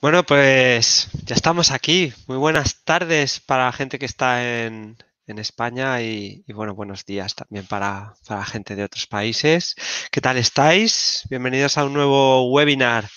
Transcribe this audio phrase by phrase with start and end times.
[0.00, 2.12] Bueno, pues ya estamos aquí.
[2.26, 4.96] Muy buenas tardes para la gente que está en,
[5.26, 9.74] en España y, bueno, buenos días también para, para la gente de otros países.
[10.10, 11.22] ¿Qué tal estáis?
[11.30, 13.08] Bienvenidos a un nuevo webinar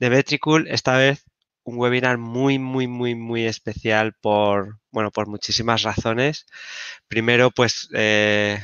[0.00, 0.66] de Metricool.
[0.68, 1.24] Esta vez
[1.62, 6.46] un webinar muy, muy, muy, muy especial por, bueno, por muchísimas razones.
[7.08, 8.60] Primero, pues, eh,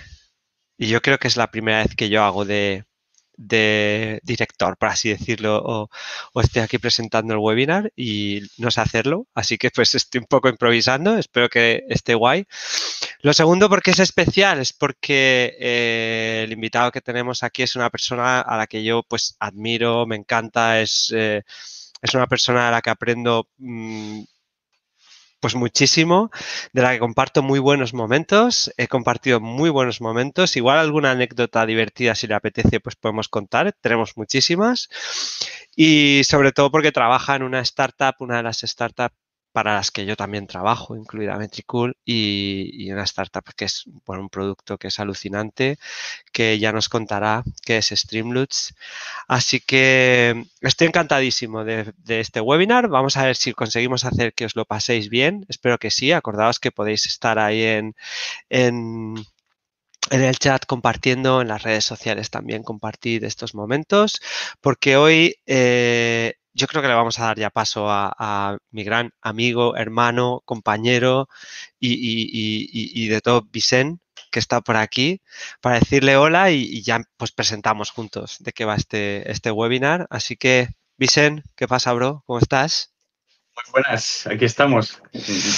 [0.76, 2.84] y yo creo que es la primera vez que yo hago de,
[3.40, 5.90] de director, por así decirlo, o,
[6.34, 10.26] o, estoy aquí presentando el webinar y no sé hacerlo, así que pues estoy un
[10.26, 12.44] poco improvisando, espero que esté guay.
[13.22, 17.88] Lo segundo, porque es especial, es porque eh, el invitado que tenemos aquí es una
[17.88, 21.42] persona a la que yo pues admiro, me encanta, es, eh,
[22.02, 24.22] es una persona a la que aprendo mmm,
[25.40, 26.30] pues muchísimo,
[26.72, 31.66] de la que comparto muy buenos momentos, he compartido muy buenos momentos, igual alguna anécdota
[31.66, 34.88] divertida si le apetece pues podemos contar, tenemos muchísimas.
[35.74, 39.14] Y sobre todo porque trabaja en una startup, una de las startups
[39.52, 44.78] para las que yo también trabajo, incluida Metricool, y, una startup que es un producto
[44.78, 45.78] que es alucinante,
[46.32, 48.74] que ya nos contará qué es Streamloots.
[49.28, 52.88] Así que estoy encantadísimo de, este webinar.
[52.88, 55.46] Vamos a ver si conseguimos hacer que os lo paséis bien.
[55.48, 56.12] Espero que sí.
[56.12, 57.94] Acordaos que podéis estar ahí en,
[60.10, 64.20] el chat compartiendo, en las redes sociales también compartir estos momentos,
[64.60, 69.12] porque hoy eh, yo creo que le vamos a dar ya paso a, mi gran
[69.22, 71.26] amigo, hermano, compañero
[71.78, 75.22] y, y, y, y de todo, Vicente, que está por aquí,
[75.62, 80.06] para decirle hola y, ya pues presentamos juntos de qué va este, este webinar.
[80.10, 80.68] Así que,
[80.98, 82.24] Vicente, ¿qué pasa, bro?
[82.26, 82.92] ¿Cómo estás?
[83.56, 85.02] Muy buenas, aquí estamos.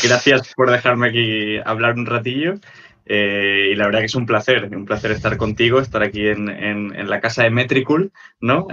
[0.04, 2.60] Gracias por dejarme aquí hablar un ratillo.
[3.04, 6.48] Eh, y la verdad que es un placer, un placer estar contigo, estar aquí en,
[6.48, 8.68] en, en la casa de Metricool, ¿no?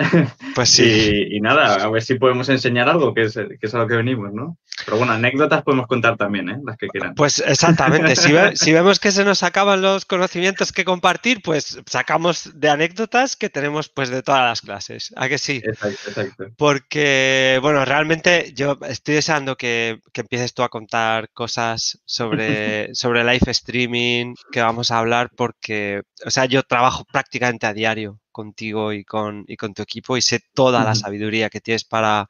[0.56, 0.84] Pues sí.
[1.30, 3.88] Y, y, nada, a ver si podemos enseñar algo, que es, que es a lo
[3.88, 4.58] que venimos, ¿no?
[4.86, 6.58] Pero bueno, anécdotas podemos contar también, ¿eh?
[6.64, 7.16] Las que quieran.
[7.16, 8.16] Pues exactamente.
[8.16, 12.70] Si, ve, si, vemos que se nos acaban los conocimientos que compartir, pues sacamos de
[12.70, 15.14] anécdotas que tenemos pues de todas las clases.
[15.16, 15.62] ¿A que sí?
[15.64, 16.46] Exacto, exacto.
[16.58, 23.24] Porque, bueno, realmente yo estoy deseando que, que empieces tú a contar cosas sobre, sobre
[23.24, 28.94] live streaming que vamos a hablar porque, o sea, yo trabajo prácticamente a diario contigo
[28.94, 32.30] y con, y con tu equipo y sé toda la sabiduría que tienes para,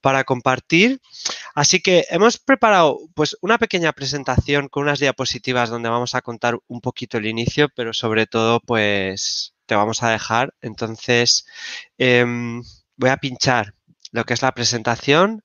[0.00, 1.00] para compartir.
[1.54, 6.58] Así que hemos preparado pues una pequeña presentación con unas diapositivas donde vamos a contar
[6.66, 10.54] un poquito el inicio, pero sobre todo pues te vamos a dejar.
[10.60, 11.46] Entonces
[11.98, 12.24] eh,
[12.96, 13.74] voy a pinchar
[14.12, 15.42] lo que es la presentación.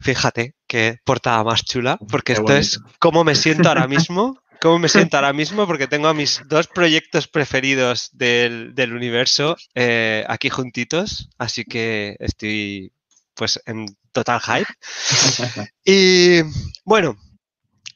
[0.00, 4.88] Fíjate qué portada más chula, porque esto es cómo me siento ahora mismo cómo me
[5.10, 10.50] siento ahora mismo porque tengo a mis dos proyectos preferidos del, del universo eh, aquí
[10.50, 12.92] juntitos, así que estoy
[13.34, 14.72] pues en total hype.
[15.84, 16.40] Y
[16.84, 17.16] bueno,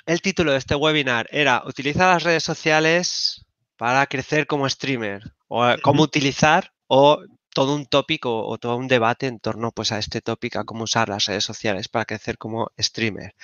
[0.06, 3.46] el título de este webinar era Utiliza las redes sociales
[3.76, 7.22] para crecer como streamer o cómo utilizar o
[7.58, 10.84] todo un tópico o, todo un debate en torno pues, a este tópico, a cómo
[10.84, 13.34] usar las redes sociales para crecer como streamer.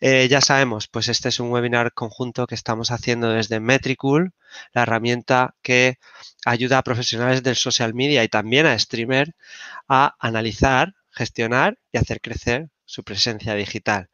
[0.00, 4.32] Eh, ya sabemos, pues este es un webinar conjunto que estamos haciendo desde Metricool,
[4.72, 5.98] la herramienta que
[6.44, 9.36] ayuda a profesionales del social media y también a streamer
[9.88, 14.10] a analizar, gestionar y hacer crecer su presencia digital.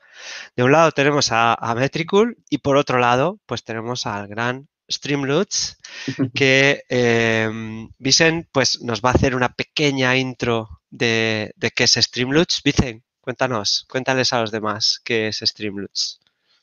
[0.56, 4.69] De un lado tenemos a, a Metricool y por otro lado, pues tenemos al gran
[4.88, 5.78] Streamloots,
[6.34, 7.50] que eh,
[7.99, 12.62] Vicen pues, nos va a hacer una pequeña intro de, de qué es Streamloots.
[12.65, 16.21] Vicen, cuéntanos, cuéntales a los demás qué es Streamloots.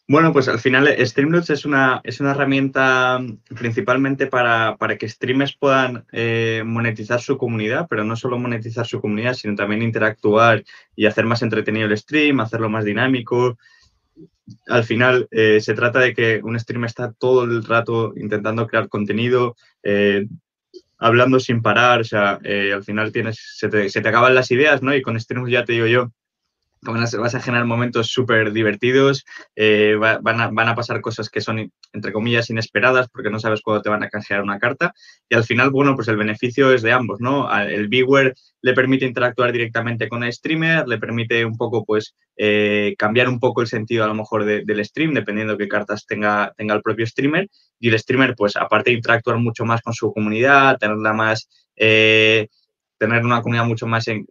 [0.07, 3.19] Bueno, pues al final Streamloots es una, es una herramienta
[3.57, 9.01] principalmente para, para que streamers puedan eh, monetizar su comunidad, pero no solo monetizar su
[9.01, 10.63] comunidad, sino también interactuar
[10.95, 13.57] y hacer más entretenido el stream, hacerlo más dinámico,
[14.67, 18.89] al final eh, se trata de que un streamer está todo el rato intentando crear
[18.89, 20.27] contenido, eh,
[20.97, 24.51] hablando sin parar, o sea, eh, al final tienes, se te, se te, acaban las
[24.51, 24.95] ideas, ¿no?
[24.95, 26.11] Y con streams ya te digo yo,
[26.93, 31.41] vas a generar momentos súper divertidos, eh, va, van, a, van, a, pasar cosas que
[31.41, 34.93] son, entre comillas, inesperadas porque no sabes cuándo te van a canjear una carta
[35.29, 37.51] y al final, bueno, pues el beneficio es de ambos, ¿no?
[37.59, 42.95] El viewer le permite interactuar directamente con el streamer, le permite un poco, pues, eh,
[42.97, 46.05] cambiar un poco el sentido a lo mejor de, del stream, dependiendo de qué cartas
[46.05, 47.47] tenga, tenga el propio streamer
[47.79, 51.47] y el streamer, pues, aparte de interactuar mucho más con su comunidad, tenerla más...
[51.75, 52.47] Eh,
[52.97, 54.25] tener una comunidad mucho más en,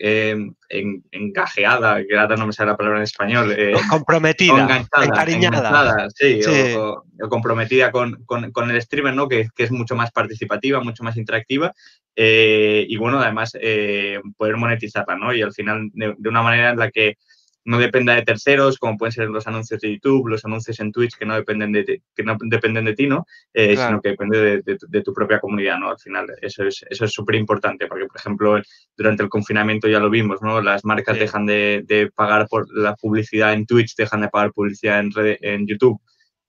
[1.10, 3.54] encajeada, que ahora no me sale la palabra en español.
[3.56, 6.08] Eh, comprometida, encariñada.
[6.14, 6.40] sí,
[6.76, 8.24] O, comprometida con,
[8.70, 9.28] el streamer, ¿no?
[9.28, 11.72] Que, es mucho más participativa, mucho más interactiva.
[12.16, 15.34] Eh, y bueno, además eh, poder monetizarla, ¿no?
[15.34, 17.16] Y al final de, una manera en la que
[17.64, 21.16] no dependa de terceros, como pueden ser los anuncios de YouTube, los anuncios en Twitch
[21.16, 23.26] que no dependen de ti, que no dependen de ti, ¿no?
[23.52, 25.90] Eh, sino que depende de, tu propia comunidad, ¿no?
[25.90, 28.62] Al final, eso es eso es súper importante, porque, por ejemplo,
[28.96, 30.60] durante el confinamiento ya lo vimos, ¿no?
[30.60, 35.12] Las marcas dejan de, pagar por la publicidad en Twitch, dejan de pagar publicidad en,
[35.40, 36.00] en YouTube.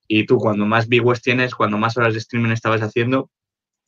[0.07, 3.31] Y tú, cuando más viewers tienes, cuando más horas de streaming estabas haciendo,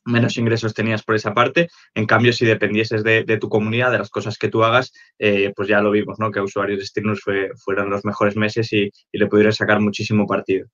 [0.04, 1.68] menos ingresos tenías por esa parte.
[1.94, 5.68] En cambio, si dependieses de, tu comunidad, de las cosas que tú hagas, eh, pues
[5.68, 6.30] ya lo vimos, ¿no?
[6.30, 10.26] Que usuarios de Streamlabs fue, fueron los mejores meses y, y le pudieron sacar muchísimo
[10.26, 10.68] partido.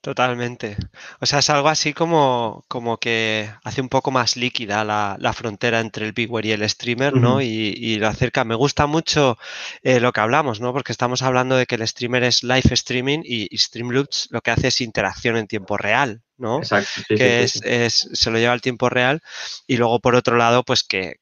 [0.00, 0.76] Totalmente.
[1.20, 5.80] O sea, es algo así como, como que hace un poco más líquida la, frontera
[5.80, 7.42] entre el viewer y el streamer, ¿no?
[7.42, 8.44] y, lo acerca.
[8.44, 9.38] Me gusta mucho
[9.82, 10.72] eh, lo que hablamos, ¿no?
[10.72, 14.68] Porque estamos hablando de que el streamer es live streaming y, Streamloops lo que hace
[14.68, 16.58] es interacción en tiempo real, ¿no?
[16.58, 17.02] Exacto.
[17.08, 19.20] que es, se lo lleva al tiempo real.
[19.66, 21.16] Y luego, por otro lado, pues que,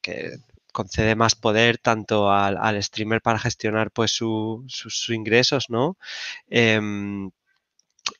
[0.73, 5.96] concede más poder tanto al, streamer para gestionar pues sus ingresos, ¿no?
[6.50, 7.31] Em,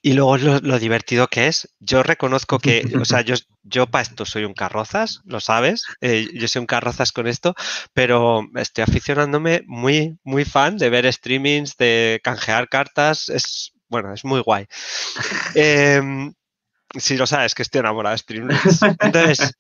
[0.03, 1.69] y luego lo, lo, divertido que es.
[1.81, 5.85] Yo reconozco que, o sea, yo, yo para esto soy un carrozas, lo sabes.
[6.01, 7.55] Eh, yo soy un carrozas con esto,
[7.93, 13.29] pero estoy aficionándome muy, muy fan de ver streamings, de canjear cartas.
[13.29, 14.67] Es, bueno, es muy guay.
[15.55, 16.03] Eh,
[16.99, 18.81] si lo sabes, que estoy enamorado de streamings.
[19.01, 19.53] Entonces,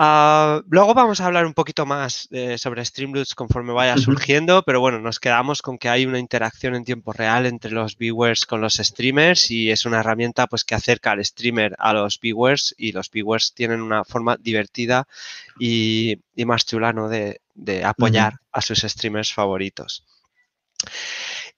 [0.00, 4.78] Ah, luego vamos a hablar un poquito más eh, sobre Streamloops conforme vaya surgiendo, pero
[4.80, 8.60] bueno, nos quedamos con que hay una interacción en tiempo real entre los viewers con
[8.60, 12.92] los streamers y es una herramienta pues que acerca al streamer a los viewers y
[12.92, 15.08] los viewers tienen una forma divertida
[15.58, 20.04] y, más chula de, apoyar a sus streamers favoritos.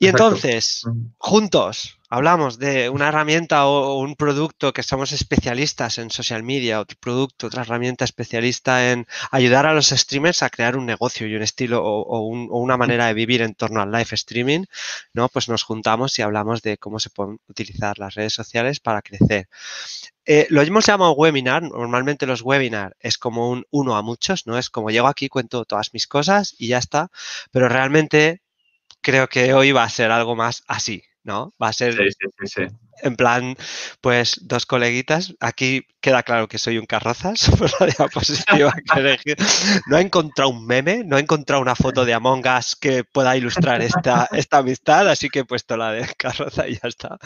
[0.02, 0.86] Y entonces,
[1.18, 6.96] juntos, hablamos de una herramienta o un producto que somos especialistas en social media, otro
[6.98, 11.42] producto, otra herramienta especialista en ayudar a los streamers a crear un negocio y un
[11.42, 14.64] estilo o, una manera de vivir en torno al live streaming,
[15.12, 15.28] ¿no?
[15.28, 19.50] Pues nos juntamos y hablamos de cómo se pueden utilizar las redes sociales para crecer.
[20.24, 21.62] Eh, lo hemos llamado webinar.
[21.62, 24.56] Normalmente los webinars es como un uno a muchos, ¿no?
[24.56, 27.10] Es como llego aquí, cuento todas mis cosas y ya está.
[27.50, 28.40] Pero realmente
[29.00, 31.54] creo que hoy va a ser algo más así, ¿no?
[31.62, 31.96] Va a ser
[33.02, 33.56] en plan,
[34.00, 35.34] pues dos coleguitas.
[35.40, 39.36] Aquí queda claro que soy un carrozas por la diapositiva que
[39.86, 43.36] No he encontrado un meme, no he encontrado una foto de Among Us que pueda
[43.36, 47.18] ilustrar esta, esta amistad, así que he puesto la de carroza y ya está.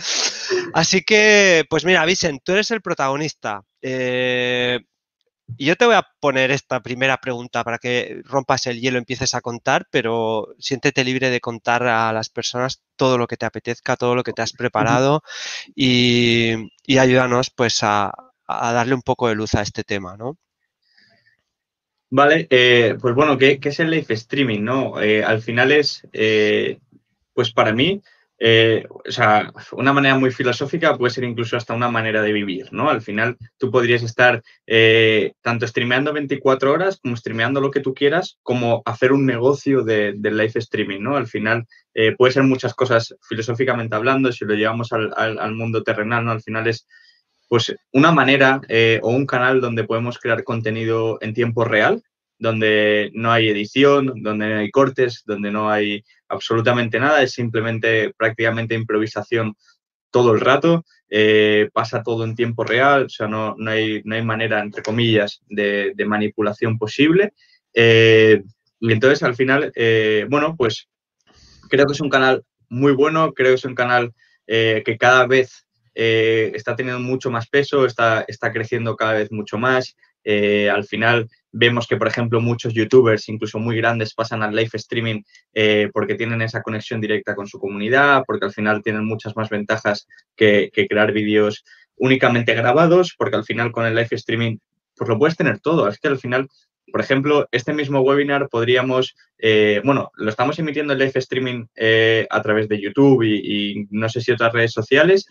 [0.72, 3.62] Así que, pues mira, Vicent, tú eres el protagonista.
[3.82, 4.80] Eh,
[5.56, 8.98] y yo te voy a poner esta primera pregunta para que rompas el hielo, y
[8.98, 13.46] empieces a contar, pero siéntete libre de contar a las personas todo lo que te
[13.46, 15.22] apetezca, todo lo que te has preparado
[15.74, 16.54] y,
[16.98, 18.12] ayúdanos pues a,
[18.48, 20.38] darle un poco de luz a este tema, ¿no?
[22.10, 24.60] Vale, eh, pues bueno, ¿qué, es el live streaming?
[24.60, 25.00] ¿no?
[25.00, 26.78] Eh, al final es, eh,
[27.32, 28.02] pues para mí,
[28.46, 32.70] eh, o sea, una manera muy filosófica puede ser incluso hasta una manera de vivir,
[32.72, 32.90] ¿no?
[32.90, 37.94] Al final tú podrías estar eh, tanto streameando 24 horas como streameando lo que tú
[37.94, 41.16] quieras, como hacer un negocio de, live streaming, ¿no?
[41.16, 41.64] Al final
[41.94, 46.32] eh, puede ser muchas cosas filosóficamente hablando, si lo llevamos al, al mundo terrenal, ¿no?
[46.32, 46.86] Al final es
[47.48, 48.60] pues una manera
[49.00, 52.02] o un canal donde podemos crear contenido en tiempo real,
[52.38, 58.12] donde no hay edición, donde no hay cortes, donde no hay absolutamente nada, es simplemente
[58.16, 59.54] prácticamente improvisación
[60.10, 64.14] todo el rato, eh, pasa todo en tiempo real, o sea, no, no, hay, no
[64.14, 67.32] hay, manera, entre comillas, de, manipulación posible.
[67.72, 68.42] Eh,
[68.78, 70.88] y entonces, al final, eh, bueno, pues
[71.68, 74.12] creo que es un canal muy bueno, creo que es un canal
[74.46, 79.96] que cada vez está teniendo mucho más peso, está, está creciendo cada vez mucho más.
[80.24, 85.22] al final, Vemos que, por ejemplo, muchos youtubers, incluso muy grandes, pasan al live streaming
[85.52, 89.50] eh, porque tienen esa conexión directa con su comunidad, porque al final tienen muchas más
[89.50, 94.56] ventajas que, crear vídeos únicamente grabados, porque al final con el live streaming,
[94.96, 95.86] pues lo puedes tener todo.
[95.86, 96.48] Es que al final
[96.90, 102.26] por ejemplo, este mismo webinar podríamos, eh, bueno, lo estamos emitiendo en live streaming eh,
[102.30, 105.26] a través de YouTube y, no sé si otras redes sociales.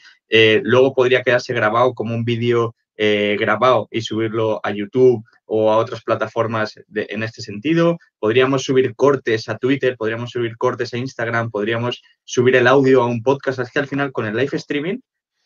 [0.63, 5.23] luego podría quedarse grabado como un vídeo grabado y subirlo a YouTube
[5.55, 7.99] o a otras plataformas en este sentido.
[8.17, 13.05] Podríamos subir cortes a Twitter, podríamos subir cortes a Instagram, podríamos subir el audio a
[13.05, 13.59] un podcast.
[13.59, 14.97] Es que al final con el live streaming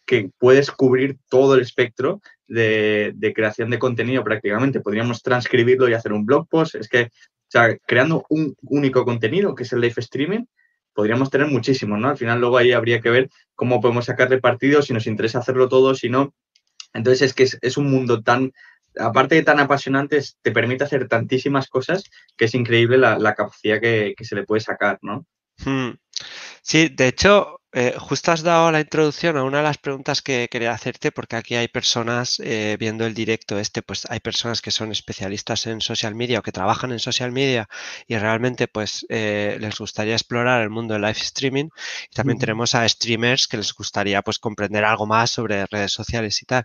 [0.06, 4.80] que puedes cubrir todo el espectro de, creación de contenido prácticamente.
[4.80, 6.76] Podríamos transcribirlo y hacer un blog post.
[6.76, 10.46] Es que, o sea, creando un único contenido, que es el live streaming,
[10.94, 12.08] podríamos tener muchísimo, ¿no?
[12.08, 15.68] Al final luego ahí habría que ver cómo podemos sacarle partido, si nos interesa hacerlo
[15.68, 16.34] todo, si no.
[16.94, 18.54] Entonces es que es, un mundo tan,
[19.00, 22.04] aparte de tan apasionante, te permite hacer tantísimas cosas
[22.36, 25.26] que es increíble la, capacidad que, que, se le puede sacar, ¿no?
[25.64, 25.92] Hmm.
[26.62, 30.48] Sí, de hecho, eh, justo has dado la introducción a una de las preguntas que
[30.50, 34.72] quería hacerte, porque aquí hay personas eh, viendo el directo este, pues hay personas que
[34.72, 37.68] son especialistas en social media o que trabajan en social media
[38.08, 41.70] y realmente pues eh, les gustaría explorar el mundo del live streaming.
[42.10, 46.42] Y también tenemos a streamers que les gustaría pues comprender algo más sobre redes sociales
[46.42, 46.64] y tal.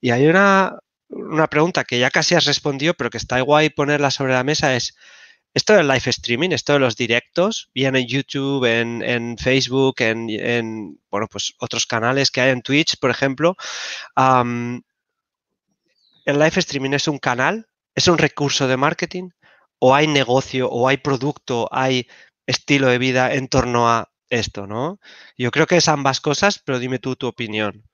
[0.00, 4.10] Y hay una, una pregunta que ya casi has respondido, pero que está guay ponerla
[4.10, 4.94] sobre la mesa es
[5.54, 11.26] esto del live streaming, esto de los directos, bien en YouTube, en, Facebook, en, bueno,
[11.26, 13.56] pues otros canales que hay en Twitch, por ejemplo.
[14.16, 14.82] ¿El
[16.26, 17.66] live streaming es un canal?
[17.94, 19.30] ¿Es un recurso de marketing?
[19.80, 22.06] ¿O hay negocio, o hay producto, hay
[22.46, 25.00] estilo de vida en torno a esto, ¿no?
[25.36, 27.87] Yo creo que es ambas cosas, pero dime tú tu opinión.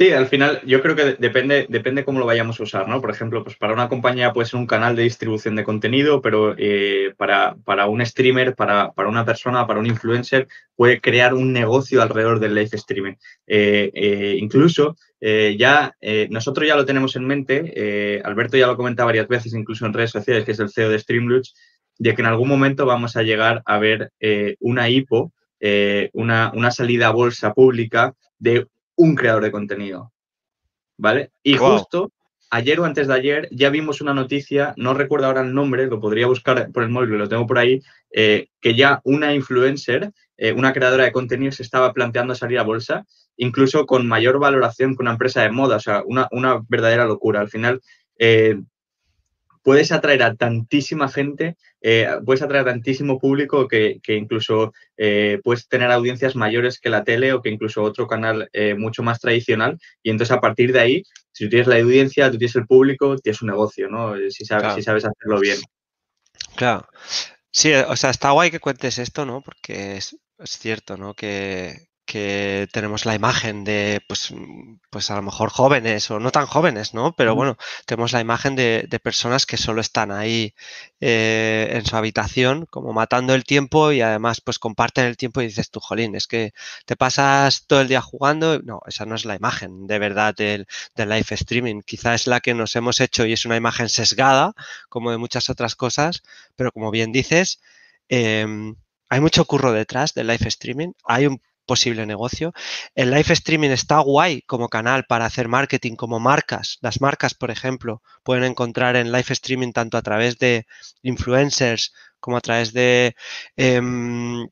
[0.00, 3.02] Sí, al final yo creo que depende, depende cómo lo vayamos a usar, ¿no?
[3.02, 6.54] Por ejemplo, pues para una compañía puede ser un canal de distribución de contenido, pero
[6.56, 11.52] eh, para, para, un streamer, para, para, una persona, para un influencer, puede crear un
[11.52, 13.12] negocio alrededor del live streaming.
[13.46, 15.94] Eh, eh, incluso ya
[16.30, 20.12] nosotros ya lo tenemos en mente, Alberto ya lo comenta varias veces, incluso en redes
[20.12, 21.54] sociales, que es el CEO de Streamloots,
[21.98, 24.12] de que en algún momento vamos a llegar a ver
[24.60, 25.30] una IPO,
[26.14, 28.66] una, una salida a bolsa pública de
[29.00, 30.12] un creador de contenido.
[30.98, 31.32] ¿Vale?
[31.42, 32.12] Y justo
[32.50, 36.00] ayer o antes de ayer ya vimos una noticia, no recuerdo ahora el nombre, lo
[36.00, 37.80] podría buscar por el móvil, lo tengo por ahí,
[38.12, 42.64] eh, que ya una influencer, eh, una creadora de contenido se estaba planteando salir a
[42.64, 47.06] bolsa, incluso con mayor valoración que una empresa de moda, o sea, una, una verdadera
[47.06, 47.40] locura.
[47.40, 47.80] Al final,
[48.18, 48.60] eh,
[49.62, 55.68] puedes atraer a tantísima gente, eh, puedes atraer a tantísimo público que, incluso eh, puedes
[55.68, 59.78] tener audiencias mayores que la tele o que incluso otro canal eh, mucho más tradicional.
[60.02, 61.02] Y entonces a partir de ahí,
[61.32, 64.14] si tú tienes la audiencia, tú tienes el público, tienes un negocio, ¿no?
[64.30, 65.58] Si sabes, si sabes hacerlo bien.
[66.56, 66.86] Claro.
[67.52, 69.40] Sí, o sea, está guay que cuentes esto, ¿no?
[69.40, 71.14] Porque es, es cierto, ¿no?
[71.14, 74.34] Que, que tenemos la imagen de, pues,
[74.90, 77.14] pues a lo mejor jóvenes o no tan jóvenes, ¿no?
[77.14, 80.52] Pero bueno, tenemos la imagen de, personas que solo están ahí
[81.00, 85.46] eh, en su habitación, como matando el tiempo y además pues comparten el tiempo y
[85.46, 86.52] dices tú, jolín, es que
[86.84, 88.58] te pasas todo el día jugando.
[88.60, 91.82] No, esa no es la imagen de verdad del, del live streaming.
[91.82, 94.54] Quizá es la que nos hemos hecho y es una imagen sesgada,
[94.88, 96.24] como de muchas otras cosas,
[96.56, 97.60] pero como bien dices,
[98.08, 98.74] em,
[99.08, 100.92] hay mucho curro detrás del live streaming.
[101.04, 102.52] Hay un posible negocio.
[102.94, 106.78] El live streaming está guay como canal para hacer marketing, como marcas.
[106.80, 110.66] Las marcas, por ejemplo, pueden encontrar en live streaming tanto a través de
[111.02, 113.14] influencers como a través de...
[113.56, 114.46] Em,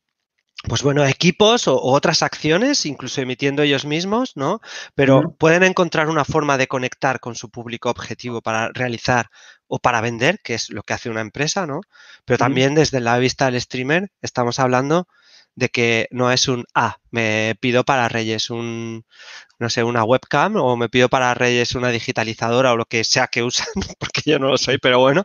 [0.67, 4.61] pues bueno, equipos o, otras acciones, incluso emitiendo ellos mismos, ¿no?
[4.95, 9.31] Pero pueden encontrar una forma de conectar con su público objetivo para realizar
[9.69, 11.81] o para vender, que es lo que hace una empresa, ¿no?
[12.25, 15.07] Pero también desde la vista del streamer estamos hablando
[15.59, 19.05] de que no es un, ah, me pido para Reyes un,
[19.59, 23.27] no sé, una webcam o me pido para Reyes una digitalizadora o lo que sea
[23.27, 23.67] que usan,
[23.99, 25.25] porque yo no lo soy, pero bueno,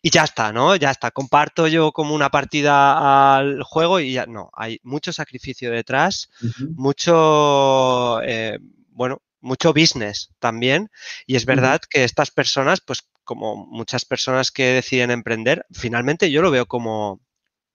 [0.00, 0.74] y ya está, ¿no?
[0.74, 5.70] Ya está, comparto yo como una partida al juego y ya, no, hay mucho sacrificio
[5.70, 6.30] detrás,
[6.74, 8.58] mucho, eh,
[8.92, 10.90] bueno, mucho business también
[11.26, 16.40] y es verdad que estas personas, pues como muchas personas que deciden emprender, finalmente yo
[16.40, 17.20] lo veo como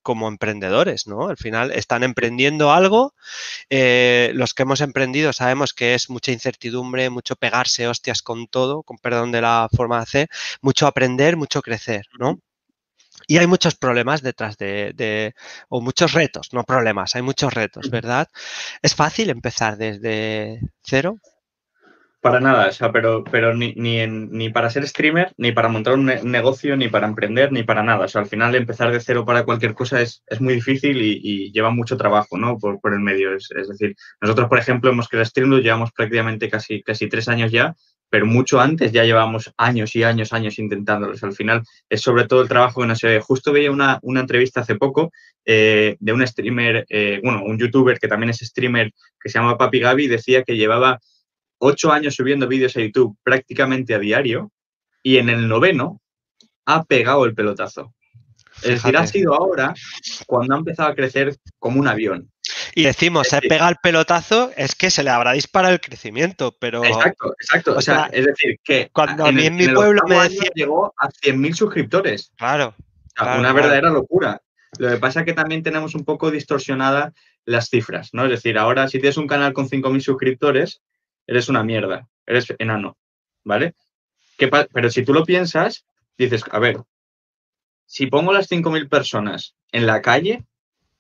[0.06, 1.30] como emprendedores, ¿no?
[1.30, 3.16] Al final están emprendiendo algo.
[3.72, 8.84] Eh, los que hemos emprendido sabemos que es mucha incertidumbre, mucho pegarse hostias con todo,
[8.84, 10.30] con perdón de la forma de hacer,
[10.62, 12.40] mucho aprender, mucho crecer, ¿no?
[13.28, 15.34] Y hay muchos problemas detrás de, de,
[15.70, 18.28] o muchos retos, no problemas, hay muchos retos, ¿verdad?
[18.84, 21.18] ¿Es fácil empezar desde cero?
[22.26, 25.94] Para nada, o sea, pero, pero ni, ni, ni para ser streamer, ni para montar
[25.94, 28.06] un, negocio, ni para emprender, ni para nada.
[28.06, 31.52] O sea, al final empezar de cero para cualquier cosa es, es muy difícil y,
[31.52, 32.58] lleva mucho trabajo, ¿no?
[32.58, 33.36] Por, por el medio.
[33.36, 37.52] Es, es, decir, nosotros, por ejemplo, hemos creado Streamlabs, llevamos prácticamente casi, casi tres años
[37.52, 37.76] ya,
[38.10, 41.14] pero mucho antes ya llevamos años y años, años intentándolo.
[41.14, 43.20] O sea, al final es sobre todo el trabajo que no se ve.
[43.20, 45.12] Justo veía una, una entrevista hace poco
[45.46, 48.92] eh, de un streamer, eh, bueno, un youtuber que también es streamer,
[49.22, 51.00] que se llama Papi Gaby, decía que llevaba
[51.66, 54.52] ocho años subiendo vídeos a YouTube prácticamente a diario
[55.04, 56.02] y en el noveno
[56.66, 57.94] ha pegado el pelotazo.
[58.62, 59.74] Es decir, ha sido ahora
[60.26, 62.32] cuando ha empezado a crecer como un avión.
[62.74, 66.84] Y decimos, se pega el pelotazo, es que se le habrá disparado el crecimiento, pero...
[66.84, 67.76] Exacto, exacto.
[67.76, 70.50] O, sea, es decir, que cuando a mí en, mi pueblo me decía...
[70.54, 72.32] Llegó a 100.000 suscriptores.
[72.38, 72.76] Claro.
[73.20, 74.42] una verdadera locura.
[74.78, 77.14] Lo que pasa es que también tenemos un poco distorsionada
[77.46, 78.26] las cifras, ¿no?
[78.26, 80.82] Es decir, ahora si tienes un canal con 5.000 suscriptores,
[81.28, 82.98] eres una mierda, eres enano,
[83.44, 83.76] ¿vale?
[84.38, 85.86] Pero si tú lo piensas,
[86.18, 86.78] dices, a ver,
[87.86, 90.46] si pongo las 5.000 personas en la calle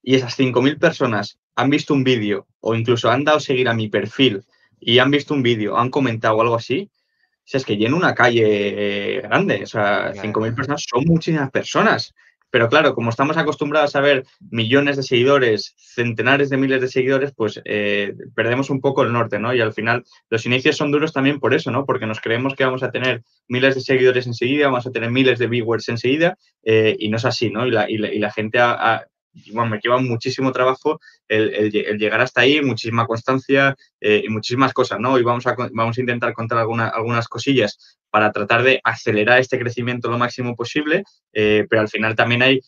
[0.03, 3.89] y esas 5.000 personas han visto un vídeo o incluso han dado seguir a mi
[3.89, 4.43] perfil
[4.79, 6.89] y han visto un vídeo, han comentado algo así,
[7.53, 12.13] o es que lleno una calle eh, grande, o sea, 5.000 personas son muchísimas personas.
[12.55, 17.33] Pero claro, como estamos acostumbrados a ver millones de seguidores, centenares de miles de seguidores,
[17.35, 19.53] pues eh, perdemos un poco el norte, ¿no?
[19.53, 21.85] Y al final los inicios son duros también por eso, ¿no?
[21.85, 25.37] Porque nos creemos que vamos a tener miles de seguidores enseguida, vamos a tener miles
[25.37, 27.67] de viewers enseguida, eh, y no es así, ¿no?
[27.67, 29.05] Y la, y la, gente ha,
[29.51, 34.99] bueno, me lleva muchísimo trabajo el, llegar hasta ahí, muchísima constancia eh, y muchísimas cosas,
[34.99, 35.17] ¿no?
[35.19, 40.09] Y vamos a, vamos a intentar contar algunas cosillas para tratar de acelerar este crecimiento
[40.09, 42.61] lo máximo posible, eh, pero al final también hay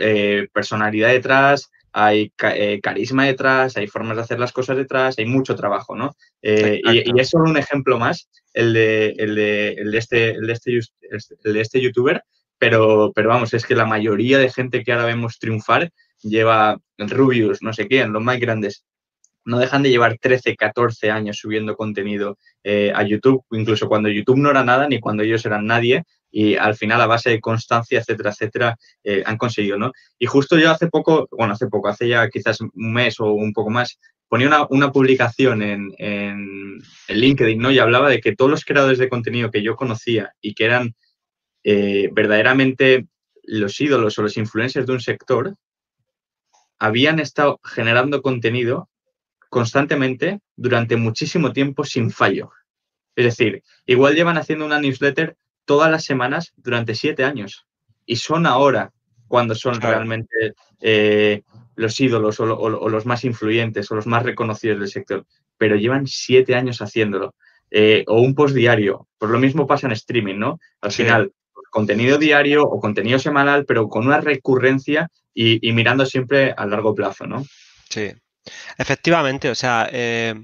[0.00, 2.30] eh, personalidad detrás, hay
[2.82, 6.14] carisma detrás, hay formas de hacer las cosas detrás, hay mucho trabajo, ¿no?
[6.42, 10.52] y, es solo un ejemplo más, el de, el de, el de, este, el de,
[10.52, 10.78] este,
[11.44, 12.22] el de este youtuber,
[12.58, 15.90] pero, pero vamos, es que la mayoría de gente que ahora vemos triunfar
[16.22, 18.84] lleva Rubius, no sé quién, los más grandes,
[19.44, 24.38] no dejan de llevar 13, 14 años subiendo contenido eh, a YouTube, incluso cuando YouTube
[24.38, 28.00] no era nada ni cuando ellos eran nadie, y al final a base de constancia,
[28.00, 29.92] etcétera, etcétera, eh, han conseguido, ¿no?
[30.18, 33.52] Y justo yo hace poco, bueno, hace poco, hace ya quizás un mes o un
[33.52, 37.70] poco más, ponía una, publicación en, en, LinkedIn, ¿no?
[37.70, 40.94] Y hablaba de que todos los creadores de contenido que yo conocía y que eran
[41.64, 43.06] eh, verdaderamente
[43.44, 45.54] los ídolos o los influencers de un sector,
[46.78, 48.88] habían estado generando contenido
[49.48, 52.50] constantemente durante muchísimo tiempo sin fallo.
[53.14, 57.66] Es decir, igual llevan haciendo una newsletter todas las semanas durante siete años
[58.04, 58.92] y son ahora
[59.28, 61.42] cuando son realmente eh,
[61.74, 62.46] los ídolos o,
[62.88, 65.26] los más influyentes o los más reconocidos del sector,
[65.58, 67.34] pero llevan siete años haciéndolo.
[67.70, 70.60] Eh, o un post diario, por lo mismo pasa en streaming, ¿no?
[70.80, 71.32] Al final,
[71.70, 77.26] contenido diario o contenido semanal, pero con una recurrencia y, mirando siempre a largo plazo,
[77.26, 77.44] ¿no?
[77.90, 78.10] Sí,
[78.78, 80.34] efectivamente, o sea, eh,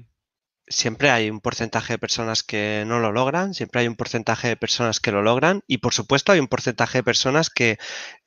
[0.67, 4.55] siempre hay un porcentaje de personas que no lo logran, siempre hay un porcentaje de
[4.55, 7.77] personas que lo logran y por supuesto hay un porcentaje de personas que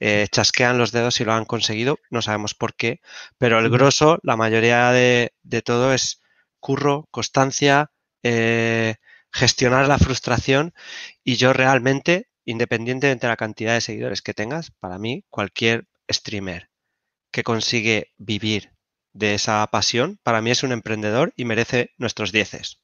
[0.00, 3.00] eh, chasquean los dedos y lo han conseguido, no sabemos por qué,
[3.38, 5.32] pero el grosso, la mayoría de,
[5.64, 6.20] todo es
[6.58, 7.92] curro, constancia,
[8.24, 8.96] eh,
[9.32, 10.74] gestionar la frustración
[11.22, 16.70] y yo realmente, independientemente de la cantidad de seguidores que tengas, para mí cualquier streamer
[17.30, 18.72] que consigue vivir
[19.12, 22.80] de esa pasión, para mí es un emprendedor y merece nuestros dieces.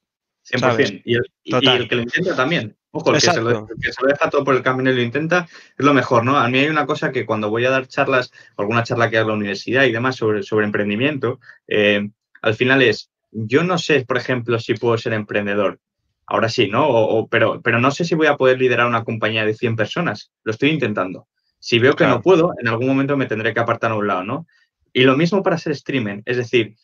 [0.50, 1.02] 100%.
[1.04, 2.76] Y el, y el, que lo intenta también.
[2.90, 3.66] Ojo, el que, se lo,
[4.06, 5.46] deja todo por el camino y lo intenta,
[5.78, 6.36] es lo mejor, ¿no?
[6.36, 9.30] A mí hay una cosa que cuando voy a dar charlas, alguna charla que hago
[9.30, 12.10] en la universidad y demás sobre, sobre emprendimiento, eh,
[12.42, 15.80] al final es, yo no sé, por ejemplo, si puedo ser emprendedor.
[16.26, 16.86] Ahora sí, ¿no?
[16.88, 20.30] O, pero, pero no sé si voy a poder liderar una compañía de 100 personas.
[20.44, 21.28] Lo estoy intentando.
[21.62, 24.24] Si veo que no puedo, en algún momento me tendré que apartar a un lado,
[24.24, 24.48] ¿no?
[24.92, 26.74] Y lo mismo para ser streamer, es decir,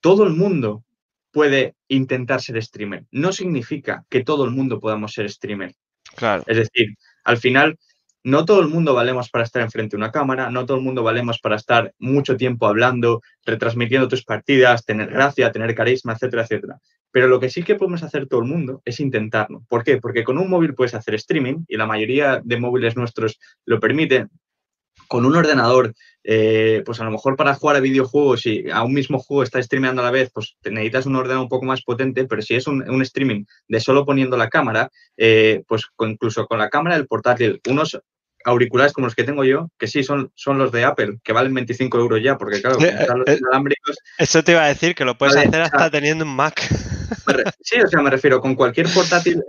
[0.00, 0.82] todo el mundo
[1.30, 3.04] puede intentar ser streamer.
[3.10, 5.74] No significa que todo el mundo podamos ser streamer.
[6.16, 6.42] Claro.
[6.46, 7.78] Es decir, al final,
[8.24, 11.02] no todo el mundo valemos para estar enfrente de una cámara, no todo el mundo
[11.02, 16.78] valemos para estar mucho tiempo hablando, retransmitiendo tus partidas, tener gracia, tener carisma, etcétera, etcétera.
[17.10, 19.64] Pero lo que sí que podemos hacer todo el mundo es intentarlo.
[19.68, 19.98] ¿Por qué?
[19.98, 24.28] Porque con un móvil puedes hacer streaming y la mayoría de móviles nuestros lo permiten.
[25.08, 28.92] Con un ordenador, eh, pues a lo mejor para jugar a videojuegos y a un
[28.92, 32.26] mismo juego está streameando a la vez, pues necesitas un ordenador un poco más potente,
[32.26, 36.68] pero si es un, streaming de solo poniendo la cámara, eh, pues incluso con la
[36.68, 37.98] cámara del portátil, unos
[38.44, 41.54] auriculares como los que tengo yo, que sí, son, son los de Apple, que valen
[41.54, 43.96] 25 euros ya, porque claro, eh, los eh, inalámbricos...
[44.18, 46.68] Eso te iba a decir, que lo puedes hacer hasta teniendo un Mac.
[47.60, 49.42] Sí, o sea, me refiero, con cualquier portátil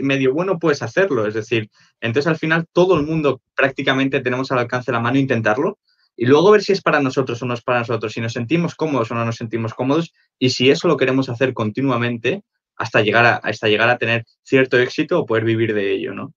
[0.00, 4.58] medio bueno puedes hacerlo, es decir, entonces al final todo el mundo prácticamente tenemos al
[4.58, 5.78] alcance de la mano intentarlo
[6.16, 8.74] y luego ver si es para nosotros o no es para nosotros, si nos sentimos
[8.74, 12.42] cómodos o no nos sentimos cómodos y si eso lo queremos hacer continuamente
[12.76, 16.32] hasta llegar a, hasta llegar a tener cierto éxito o poder vivir de ello, ¿no?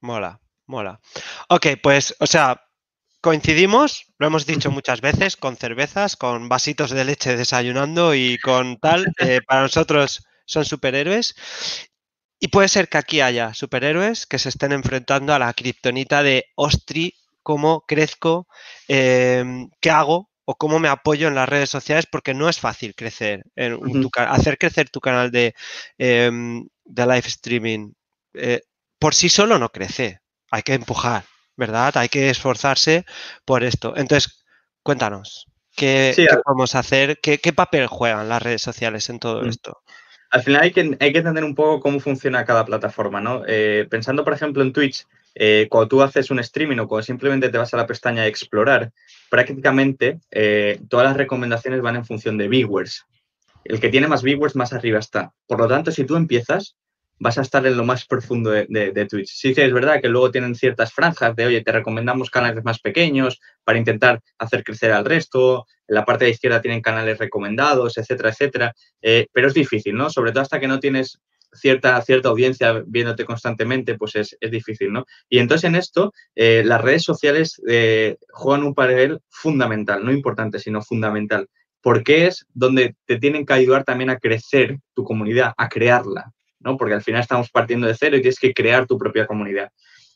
[0.00, 0.40] Mola.
[0.66, 1.00] Mola.
[1.48, 2.60] Ok, pues, o sea,
[3.26, 8.76] coincidimos, lo hemos dicho muchas veces, con cervezas, con vasitos de leche desayunando y con
[8.76, 9.12] tal.
[9.18, 11.34] Eh, para nosotros son superhéroes.
[12.38, 16.44] Y puede ser que aquí haya superhéroes que se estén enfrentando a la kriptonita de
[16.54, 18.46] Ostri, cómo crezco,
[18.86, 22.94] em, qué hago o cómo me apoyo en las redes sociales porque no es fácil
[22.94, 23.80] crecer, en
[24.14, 25.52] hacer crecer tu canal de,
[25.98, 27.92] em, de live streaming.
[28.34, 28.60] Eh,
[29.00, 30.20] por sí solo no crece,
[30.52, 31.24] hay que empujar,
[31.56, 31.96] ¿verdad?
[31.96, 33.04] Hay que esforzarse
[33.44, 33.94] por esto.
[33.96, 34.44] Entonces,
[34.82, 36.14] cuéntanos, ¿qué,
[36.44, 37.18] podemos hacer?
[37.20, 39.80] ¿Qué, papel juegan las redes sociales en todo esto?
[40.30, 43.42] Al final hay que, hay que entender un poco cómo funciona cada plataforma, ¿no?
[43.46, 47.50] Eh, pensando, por ejemplo, en Twitch, eh, cuando tú haces un streaming o cuando simplemente
[47.50, 48.90] te vas a la pestaña de explorar,
[49.30, 53.04] prácticamente eh, todas las recomendaciones van en función de viewers.
[53.62, 55.32] El que tiene más viewers más arriba está.
[55.46, 56.76] Por lo tanto, si tú empiezas,
[57.18, 59.28] vas a estar en lo más profundo de, Twitch.
[59.28, 62.80] Sí que es verdad que luego tienen ciertas franjas de, oye, te recomendamos canales más
[62.80, 65.66] pequeños para intentar hacer crecer al resto.
[65.88, 68.74] En la parte de izquierda tienen canales recomendados, etcétera, etcétera.
[69.00, 70.10] Eh, pero es difícil, ¿no?
[70.10, 71.18] Sobre todo hasta que no tienes
[71.52, 75.04] cierta, cierta audiencia viéndote constantemente, pues es, difícil, ¿no?
[75.28, 80.58] Y entonces en esto, eh, las redes sociales eh, juegan un papel fundamental, no importante,
[80.58, 81.48] sino fundamental,
[81.80, 86.32] porque es donde te tienen que ayudar también a crecer tu comunidad, a crearla,
[86.66, 86.76] ¿no?
[86.76, 89.70] Porque al final estamos partiendo de cero y tienes que crear tu propia comunidad.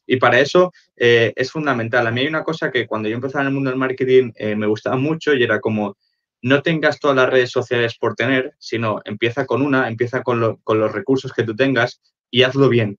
[0.06, 2.06] Y para eso eh, es fundamental.
[2.06, 4.66] A mí hay una cosa que cuando yo empezaba en el mundo del marketing me
[4.66, 5.96] gustaba mucho y era como
[6.42, 10.92] no tengas todas las redes sociales por tener, sino empieza con una, empieza con, los
[10.92, 12.98] recursos que tú tengas y hazlo bien.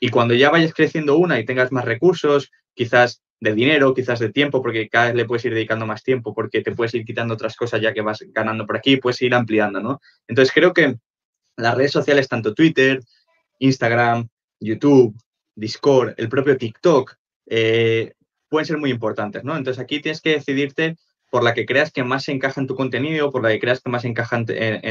[0.00, 4.30] Y cuando ya vayas creciendo una y tengas más recursos, quizás de dinero, quizás de
[4.30, 7.34] tiempo, porque cada vez le puedes ir dedicando más tiempo, porque te puedes ir quitando
[7.34, 10.00] otras cosas ya que vas ganando por aquí, puedes ir ampliando, ¿no?
[10.26, 10.96] Entonces creo que
[11.56, 13.00] las redes sociales, tanto Twitter,
[13.58, 14.28] Instagram,
[14.60, 15.16] YouTube,
[15.54, 17.14] Discord, el propio TikTok,
[17.46, 18.12] eh,
[18.48, 19.56] pueden ser muy importantes, ¿no?
[19.56, 20.96] Entonces aquí tienes que decidirte
[21.30, 23.80] por la que creas que más se encaja en tu contenido, por la que creas
[23.80, 24.44] que más se encaja en,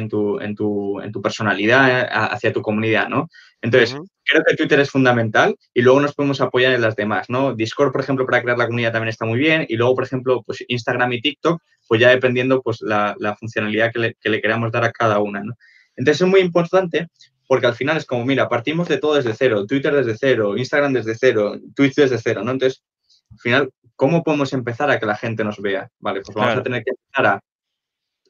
[0.09, 3.29] tu, en, tu, en tu, personalidad hacia tu comunidad, ¿no?
[3.61, 3.95] Entonces,
[4.25, 7.53] creo que Twitter es fundamental y luego nos podemos apoyar en las demás, ¿no?
[7.53, 10.41] Discord, por ejemplo, para crear la comunidad también está muy bien y luego, por ejemplo,
[10.43, 14.83] pues Instagram y TikTok, pues ya dependiendo pues la, funcionalidad que le, que queramos dar
[14.83, 15.53] a cada una, ¿no?
[15.95, 17.07] Entonces, es muy importante
[17.47, 20.93] porque al final es como, mira, partimos de todo desde cero, Twitter desde cero, Instagram
[20.93, 22.51] desde cero, Twitch desde cero, ¿no?
[22.51, 22.81] Entonces,
[23.29, 25.89] al final, ¿cómo podemos empezar a que la gente nos vea?
[25.99, 27.41] Vale, pues vamos a tener que empezar a,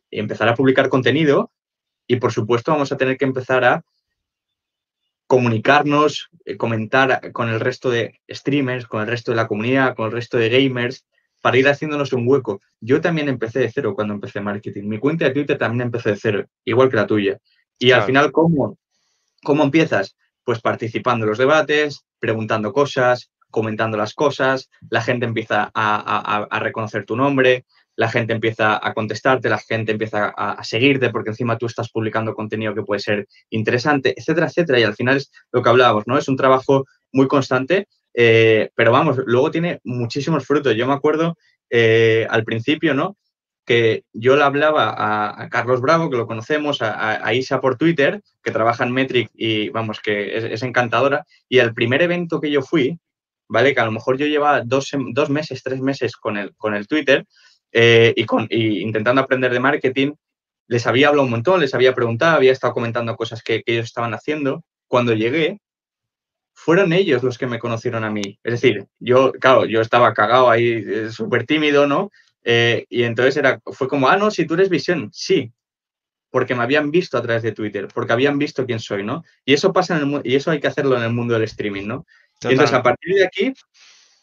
[0.09, 1.51] empezar a publicar contenido
[2.07, 3.83] y, por supuesto, vamos a tener que empezar a
[5.27, 10.07] comunicarnos, eh, comentar con el resto de streamers, con el resto de la comunidad, con
[10.07, 11.05] el resto de gamers,
[11.41, 12.61] para ir haciéndonos un hueco.
[12.79, 14.83] Yo también empecé de cero cuando empecé marketing.
[14.83, 17.37] Mi cuenta de Twitter también empecé de cero, igual que la tuya.
[17.77, 18.77] Y al final, ¿cómo,
[19.43, 20.15] ¿cómo empiezas?
[20.43, 27.05] Pues participando en los debates, preguntando cosas, comentando las cosas, la gente empieza a, reconocer
[27.05, 31.65] tu nombre, la gente empieza a contestarte, la gente empieza a, seguirte porque encima tú
[31.65, 34.79] estás publicando contenido que puede ser interesante, etcétera, etcétera.
[34.79, 36.17] Y al final es lo que hablábamos, ¿no?
[36.17, 40.75] Es un trabajo muy constante, eh, pero vamos, luego tiene muchísimos frutos.
[40.75, 41.37] Yo me acuerdo
[41.69, 43.17] eh, al principio, ¿no?
[43.65, 48.51] Que yo le hablaba a, Carlos Bravo, que lo conocemos, a, Isa por Twitter, que
[48.51, 51.25] trabaja en Metric y vamos, que es, es encantadora.
[51.47, 52.99] Y al primer evento que yo fui,
[53.51, 53.73] ¿vale?
[53.73, 56.87] Que a lo mejor yo llevaba dos, dos meses, tres meses con el, con el
[56.87, 57.25] Twitter
[57.73, 60.13] eh, y, con, intentando aprender de marketing.
[60.67, 64.13] Les había hablado un montón, les había preguntado, había estado comentando cosas que, ellos estaban
[64.13, 64.63] haciendo.
[64.87, 65.59] Cuando llegué,
[66.63, 68.39] fueron ellos los que me conocieron a mí.
[68.43, 72.11] Es decir, yo, claro, yo estaba cagado ahí, eh, súper tímido, ¿no?
[72.43, 75.51] Eh, y entonces era, fue como, ah, no, si tú eres visión, sí,
[76.29, 79.23] porque me habían visto a través de Twitter, porque habían visto quién soy, ¿no?
[79.43, 81.87] Y eso pasa en el, y eso hay que hacerlo en el mundo del streaming,
[81.87, 82.05] ¿no?
[82.43, 83.53] entonces, a partir de aquí,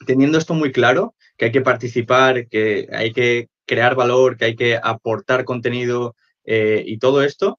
[0.06, 4.56] teniendo esto muy claro, que hay que participar, que hay que crear valor, que hay
[4.56, 7.58] que aportar contenido eh, y todo esto,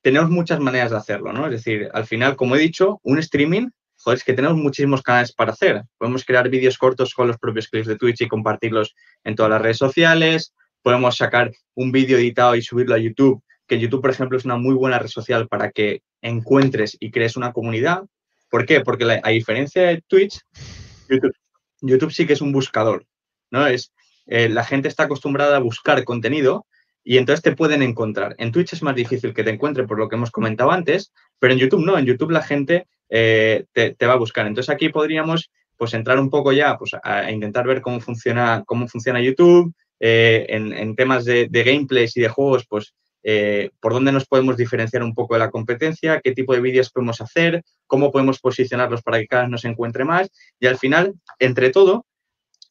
[0.00, 1.46] tenemos muchas maneras de hacerlo, ¿no?
[1.46, 3.68] Es decir, al final, como he dicho, un streaming,
[4.04, 5.82] joder, es que tenemos muchísimos canales para hacer.
[5.98, 9.62] Podemos crear vídeos cortos con los propios clips de Twitch y compartirlos en todas las
[9.62, 10.54] redes sociales.
[10.82, 14.56] Podemos sacar un vídeo editado y subirlo a YouTube, que YouTube, por ejemplo, es una
[14.56, 18.02] muy buena red social para que encuentres y crees una comunidad.
[18.50, 18.82] ¿Por qué?
[18.82, 20.40] Porque a diferencia de Twitch,
[21.80, 23.06] YouTube, sí que es un buscador,
[23.50, 23.66] ¿no?
[23.66, 23.92] Es,
[24.26, 26.66] eh, la gente está acostumbrada a buscar contenido
[27.02, 28.34] y entonces te pueden encontrar.
[28.38, 31.52] En Twitch es más difícil que te encuentre por lo que hemos comentado antes, pero
[31.52, 32.86] en YouTube no, en YouTube la gente
[33.16, 34.44] eh, te, va a buscar.
[34.44, 38.88] Entonces aquí podríamos pues entrar un poco ya pues, a, intentar ver cómo funciona, cómo
[38.88, 44.26] funciona YouTube, eh, en, temas de, gameplays y de juegos, pues eh, por dónde nos
[44.26, 48.40] podemos diferenciar un poco de la competencia, qué tipo de vídeos podemos hacer, cómo podemos
[48.40, 50.28] posicionarlos para que cada vez nos encuentre más.
[50.58, 52.06] Y al final, entre todo,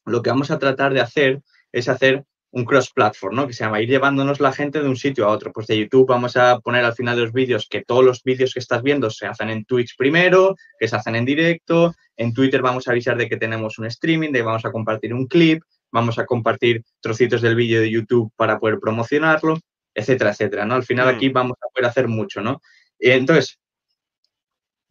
[0.04, 1.40] lo que vamos a tratar de hacer
[1.72, 3.46] es hacer un cross-platform, ¿no?
[3.48, 5.52] Que se llama ir llevándonos la gente de un sitio a otro.
[5.52, 8.54] Pues de YouTube vamos a poner al final de los vídeos que todos los vídeos
[8.54, 11.94] que estás viendo se hacen en Twitch primero, que se hacen en directo.
[12.16, 15.12] En Twitter vamos a avisar de que tenemos un streaming, de que vamos a compartir
[15.12, 15.62] un clip.
[15.90, 19.58] vamos a compartir trocitos del vídeo de YouTube para poder promocionarlo,
[19.94, 20.74] etcétera, etcétera, ¿no?
[20.74, 21.32] Al final aquí mm.
[21.32, 22.60] vamos a poder hacer mucho, ¿no?
[22.98, 23.58] Entonces,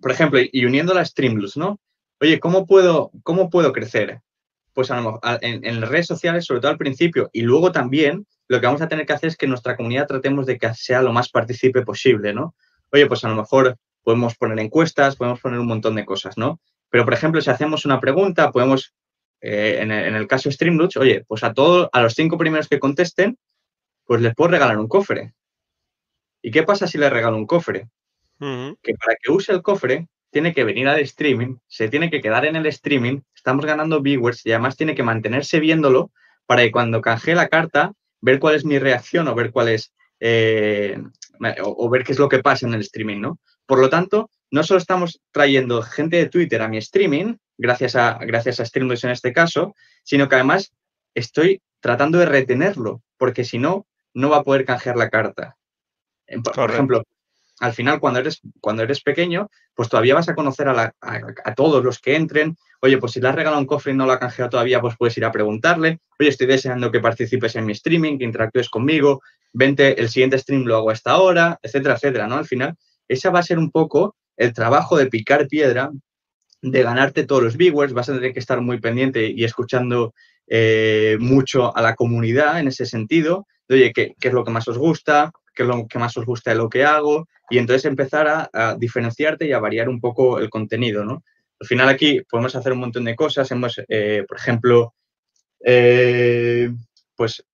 [0.01, 1.79] por ejemplo, y uniendo las Streamlabs, ¿no?
[2.19, 4.21] Oye, ¿cómo puedo, cómo puedo crecer?
[4.73, 8.25] Pues a lo en, en, las redes sociales, sobre todo al principio, y luego también
[8.47, 11.01] lo que vamos a tener que hacer es que nuestra comunidad tratemos de que sea
[11.01, 12.55] lo más participe posible, ¿no?
[12.91, 16.59] Oye, pues a lo mejor podemos poner encuestas, podemos poner un montón de cosas, ¿no?
[16.89, 18.93] Pero, por ejemplo, si hacemos una pregunta, podemos,
[19.41, 23.37] eh, en, el, caso Streamlabs, oye, pues a todos, a los cinco primeros que contesten,
[24.05, 25.33] pues les puedo regalar un cofre.
[26.41, 27.87] ¿Y qué pasa si le regalo un cofre?
[28.39, 32.45] Que para que use el cofre, tiene que venir al streaming, se tiene que quedar
[32.45, 36.11] en el streaming, estamos ganando viewers y además tiene que mantenerse viéndolo
[36.45, 39.93] para que cuando canje la carta, ver cuál es mi reacción o ver cuál es,
[40.21, 40.97] eh,
[41.61, 43.39] o, ver qué es lo que pasa en el streaming, ¿no?
[43.65, 48.17] Por lo tanto, no solo estamos trayendo gente de Twitter a mi streaming, gracias a,
[48.21, 50.71] gracias a Streamlabs en este caso, sino que además
[51.13, 55.57] estoy tratando de retenerlo, porque si no, no va a poder canjear la carta.
[56.55, 57.03] Por, ejemplo,
[57.59, 60.93] al final, cuando eres, cuando eres pequeño, pues todavía vas a conocer a,
[61.55, 62.57] todos los que entren.
[62.81, 64.95] Oye, pues si le has regalado un cofre y no lo ha canjeado todavía, pues
[64.97, 65.99] puedes ir a preguntarle.
[66.19, 69.21] Oye, estoy deseando que participes en mi streaming, que interactúes conmigo.
[69.53, 72.35] Vente, el siguiente stream lo hago a esta hora, etcétera, etcétera, ¿no?
[72.35, 72.75] Al final,
[73.07, 75.91] esa va a ser un poco el trabajo de picar piedra,
[76.61, 77.93] de ganarte todos los viewers.
[77.93, 80.13] Vas a tener que estar muy pendiente y escuchando
[80.47, 83.47] eh, mucho a la comunidad en ese sentido.
[83.69, 85.31] oye, ¿qué, ¿qué, es lo que más os gusta?
[85.53, 87.27] ¿Qué es lo que más os gusta de lo que hago?
[87.49, 91.23] Y entonces empezar a, diferenciarte y a variar un poco el contenido, ¿no?
[91.59, 93.49] Al final aquí podemos hacer un montón de cosas.
[93.51, 94.93] Hemos, eh, por ejemplo,
[95.63, 96.71] eh,
[97.15, 97.45] pues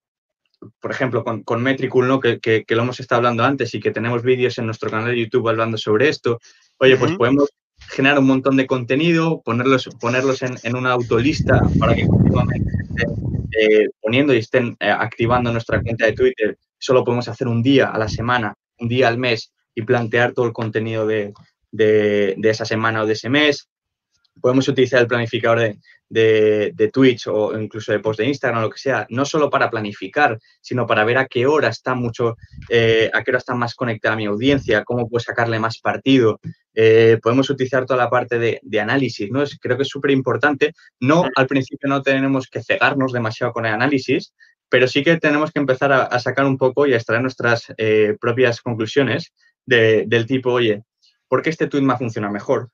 [0.80, 2.20] por ejemplo, con, con Metricool, ¿no?
[2.20, 5.20] Que, que, lo hemos estado hablando antes y que tenemos vídeos en nuestro canal de
[5.20, 6.40] YouTube hablando sobre esto.
[6.78, 7.50] Oye, pues podemos
[7.88, 13.50] generar un montón de contenido, ponerlos, ponerlos en, en una autolista para que continuamente estén
[13.60, 16.58] eh, poniendo y estén eh, activando nuestra cuenta de Twitter.
[16.80, 20.46] Solo podemos hacer un día a la semana, un día al mes y plantear todo
[20.46, 21.34] el contenido de,
[21.72, 23.70] de, de esa semana o de ese mes.
[24.42, 28.62] Podemos utilizar el planificador de, de, de, Twitch o incluso de post de Instagram o
[28.64, 32.36] lo que sea, no solo para planificar, sino para ver a qué hora está mucho,
[32.70, 36.40] eh, a qué hora está más conectada mi audiencia, cómo puedo sacarle más partido.
[36.74, 39.44] Eh, podemos utilizar toda la parte de, de análisis, ¿no?
[39.44, 40.74] Es, creo que es súper importante.
[41.00, 44.34] No, al principio no tenemos que cegarnos demasiado con el análisis,
[44.70, 48.16] pero sí que tenemos que empezar a, sacar un poco y a extraer nuestras eh,
[48.20, 49.34] propias conclusiones
[49.66, 50.84] del tipo, oye,
[51.28, 52.70] ¿por qué este tweet me funciona mejor?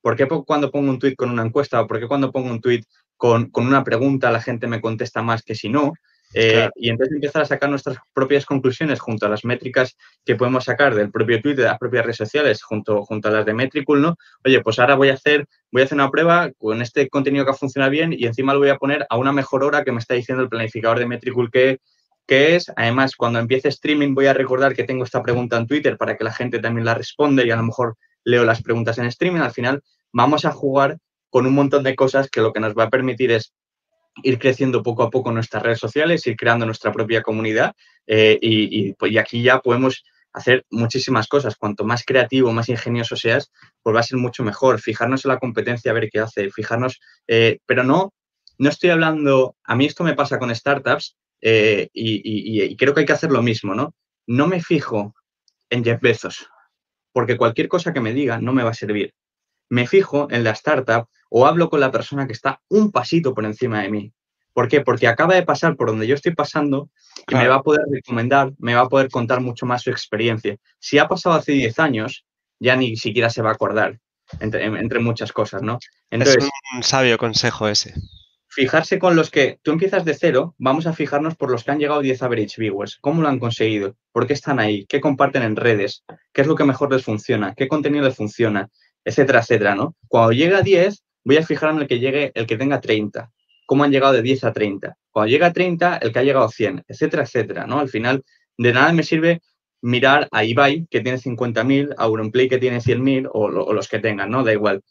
[0.00, 2.60] ¿Por qué cuando pongo un tweet con una encuesta o por qué cuando pongo un
[2.60, 2.82] tweet
[3.16, 5.92] con, una pregunta la gente me contesta más que si no?
[6.32, 10.64] Eh, y entonces empezar a sacar nuestras propias conclusiones junto a las métricas que podemos
[10.64, 14.00] sacar del propio tweet, de las propias redes sociales, junto, junto a las de Metricool,
[14.00, 14.16] ¿no?
[14.44, 17.52] Oye, pues ahora voy a hacer, voy a hacer una prueba con este contenido que
[17.52, 20.14] funciona bien y encima lo voy a poner a una mejor hora que me está
[20.14, 21.78] diciendo el planificador de Metricool que,
[22.26, 22.70] que es.
[22.76, 26.24] Además, cuando empiece streaming voy a recordar que tengo esta pregunta en Twitter para que
[26.24, 29.52] la gente también la responda y a lo mejor leo las preguntas en streaming, al
[29.52, 30.98] final vamos a jugar
[31.30, 33.52] con un montón de cosas que lo que nos va a permitir es
[34.22, 37.74] ir creciendo poco a poco nuestras redes sociales, ir creando nuestra propia comunidad
[38.06, 41.56] eh, y, pues, y, aquí ya podemos hacer muchísimas cosas.
[41.56, 43.50] Cuanto más creativo, más ingenioso seas,
[43.82, 44.80] pues va a ser mucho mejor.
[44.80, 48.12] Fijarnos en la competencia, a ver qué hace, fijarnos, eh, pero no,
[48.58, 53.00] no estoy hablando, a mí esto me pasa con startups eh, y, y, creo que
[53.00, 53.94] hay que hacer lo mismo, ¿no?
[54.26, 55.14] No me fijo
[55.70, 56.46] en Jeff Bezos,
[57.12, 59.14] porque cualquier cosa que me diga no me va a servir.
[59.70, 63.44] Me fijo en la startup o hablo con la persona que está un pasito por
[63.44, 64.12] encima de mí.
[64.52, 64.80] ¿Por qué?
[64.82, 66.90] Porque acaba de pasar por donde yo estoy pasando
[67.28, 70.56] y me va a poder recomendar, me va a poder contar mucho más su experiencia.
[70.78, 72.26] Si ha pasado hace 10 años,
[72.58, 73.98] ya ni siquiera se va a acordar,
[74.40, 75.78] entre, muchas cosas, ¿no?
[76.10, 77.94] Entonces, es un sabio consejo ese.
[78.48, 81.78] Fijarse con los que tú empiezas de cero, vamos a fijarnos por los que han
[81.78, 82.98] llegado 10 average viewers.
[83.00, 83.94] ¿Cómo lo han conseguido?
[84.10, 84.86] ¿Por qué están ahí?
[84.86, 86.04] ¿Qué comparten en redes?
[86.32, 87.54] ¿Qué es lo que mejor les funciona?
[87.54, 88.68] ¿Qué contenido les funciona?
[89.04, 89.94] Etcétera, etcétera, ¿no?
[90.08, 93.30] Cuando llega a 10, voy a fijarme en el que llegue, el que tenga 30.
[93.66, 94.96] ¿Cómo han llegado de 10 a 30?
[95.10, 97.78] Cuando llega a 30, el que ha llegado a 100, etcétera, etcétera, ¿no?
[97.78, 98.24] Al final,
[98.58, 99.40] de nada me sirve
[99.82, 103.98] mirar a Ibai, que tiene 50.000, a Auronplay, que tiene 100.000, o, o los que
[103.98, 104.44] tengan, ¿no?
[104.44, 104.82] Da igual.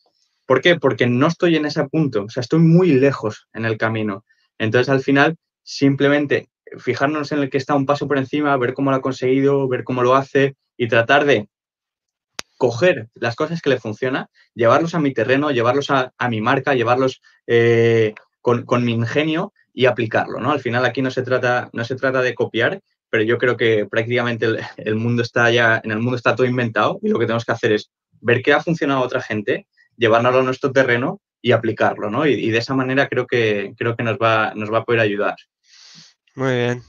[0.46, 0.78] ¿Por qué?
[0.78, 4.26] Porque no estoy en ese punto, o sea, estoy muy lejos en el camino.
[4.58, 8.92] Entonces, al final, simplemente fijarnos en el que está un paso por encima, ver cómo
[8.92, 11.48] lo ha conseguido, ver cómo lo hace y tratar de
[12.60, 17.22] coger las cosas que le funcionan, llevarlos a mi terreno, llevarlos a, mi marca, llevarlos
[17.48, 20.52] eh, con, mi ingenio y aplicarlo, ¿no?
[20.52, 23.88] Al final aquí no se trata, no se trata de copiar, pero yo creo que
[23.90, 27.26] prácticamente el, el, mundo está ya, en el mundo está todo inventado y lo que
[27.26, 31.22] tenemos que hacer es ver qué ha funcionado a otra gente, llevárnoslo a nuestro terreno
[31.42, 32.26] y aplicarlo, ¿no?
[32.26, 35.36] Y, de esa manera creo que, creo que nos, va, nos va a poder ayudar.
[36.36, 36.84] Muy bien.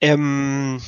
[0.00, 0.78] Em,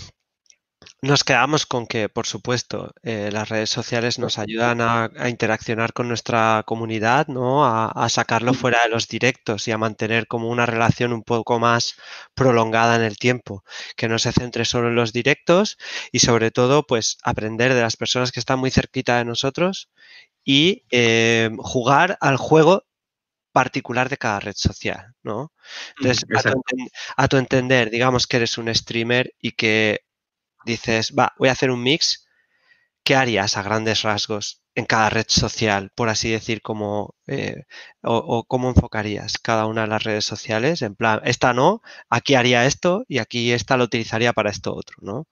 [1.00, 6.08] nos quedamos con que, por supuesto, eh, las redes sociales nos ayudan a, interaccionar con
[6.08, 7.64] nuestra comunidad, ¿no?
[7.64, 11.94] A, sacarlo fuera de los directos y a mantener como una relación un poco más
[12.34, 13.62] prolongada en el tiempo,
[13.96, 15.78] que no se centre solo en los directos
[16.11, 19.90] y sobre todo, pues, aprender de las personas que están muy cerquita de nosotros
[20.44, 22.87] y eh, jugar al juego
[23.52, 25.52] particular de cada red social, ¿no?
[25.98, 26.24] Entonces,
[27.16, 30.08] a tu, entender, digamos que eres un streamer y que
[30.64, 32.27] dices, va, voy a hacer un mix,
[33.05, 37.64] ¿qué harías a grandes rasgos en cada red social, por así decir, como, eh,
[38.03, 40.83] o, cómo enfocarías cada una de las redes sociales?
[40.83, 44.97] En plan, esta no, aquí haría esto y aquí esta lo utilizaría para esto otro,
[45.01, 45.27] ¿no?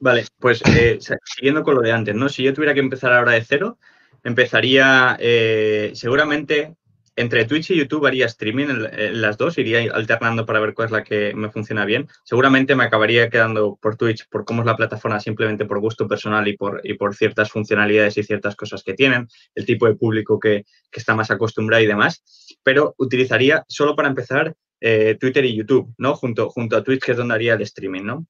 [0.00, 2.28] Vale, pues eh, siguiendo con lo de antes, ¿no?
[2.28, 3.78] Si yo tuviera que empezar ahora de cero,
[4.22, 6.76] empezaría eh, seguramente
[7.20, 10.92] entre Twitch y YouTube haría streaming en, las dos, iría alternando para ver cuál es
[10.92, 12.08] la que me funciona bien.
[12.24, 16.46] Seguramente me acabaría quedando por Twitch por cómo es la plataforma, simplemente por gusto personal
[16.48, 20.38] y por, y por ciertas funcionalidades y ciertas cosas que tienen, el tipo de público
[20.38, 22.24] que, está más acostumbrado y demás.
[22.64, 26.14] Pero utilizaría solo para empezar eh, Twitter y YouTube, ¿no?
[26.16, 28.26] Junto, junto a Twitch, que es donde haría el streaming, ¿no?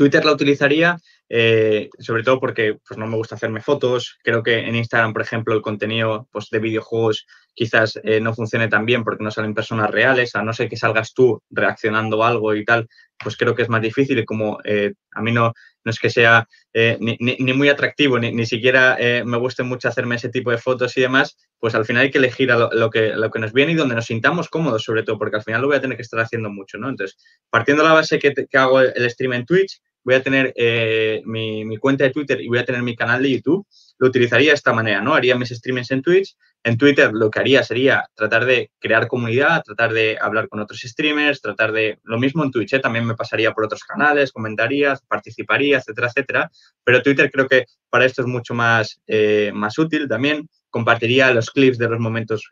[0.00, 0.96] Twitter la utilizaría
[1.32, 4.18] eh, sobre todo porque pues, no me gusta hacerme fotos.
[4.24, 8.66] Creo que en Instagram, por ejemplo, el contenido pues, de videojuegos quizás eh, no funcione
[8.66, 12.28] tan bien porque no salen personas reales, a no ser que salgas tú reaccionando a
[12.28, 15.52] algo y tal, pues creo que es más difícil y como eh, a mí no,
[15.84, 20.50] no es que sea ni, muy atractivo, ni, siquiera me guste mucho hacerme ese tipo
[20.50, 23.52] de fotos y demás, pues al final hay que elegir lo, que, lo que nos
[23.52, 25.96] viene y donde nos sintamos cómodos, sobre todo, porque al final lo voy a tener
[25.96, 26.88] que estar haciendo mucho, ¿no?
[26.88, 27.18] Entonces,
[27.50, 31.22] partiendo de la base que, que hago el stream en Twitch, voy a tener eh,
[31.24, 33.66] mi, cuenta de Twitter y voy a tener mi canal de YouTube,
[33.98, 35.14] lo utilizaría de esta manera, ¿no?
[35.14, 36.36] Haría mis streamings en Twitch.
[36.62, 40.80] En Twitter lo que haría sería tratar de crear comunidad, tratar de hablar con otros
[40.80, 41.98] streamers, tratar de...
[42.02, 42.80] Lo mismo en Twitch, ¿eh?
[42.80, 46.50] también me pasaría por otros canales, comentaría, participaría, etcétera, etcétera.
[46.84, 50.48] Pero Twitter creo que para esto es mucho más, eh, más útil también.
[50.68, 52.48] Compartiría los clips de los momentos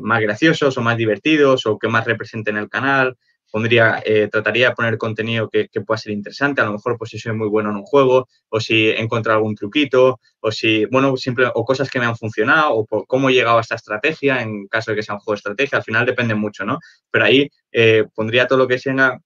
[0.00, 3.16] más graciosos o más divertidos o que más representen el canal
[3.50, 7.18] pondría, eh, trataría de poner contenido que, pueda ser interesante, a lo mejor pues si
[7.18, 11.16] soy muy bueno en un juego, o si he encontrado algún truquito, o si, bueno,
[11.16, 14.42] simple, o cosas que me han funcionado, o por cómo he llegado a esta estrategia,
[14.42, 16.78] en caso de que sea un juego de estrategia, al final depende mucho, ¿no?
[17.10, 19.18] Pero ahí eh, pondría todo lo que sea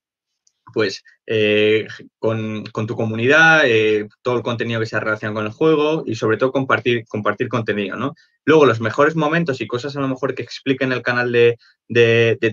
[0.72, 1.86] pues eh,
[2.18, 3.62] con, tu comunidad,
[4.22, 7.96] todo el contenido que se relacionado con el juego y sobre todo compartir, compartir contenido,
[7.96, 8.14] ¿no?
[8.46, 11.56] Luego, los mejores momentos y cosas a lo mejor que expliquen el canal de,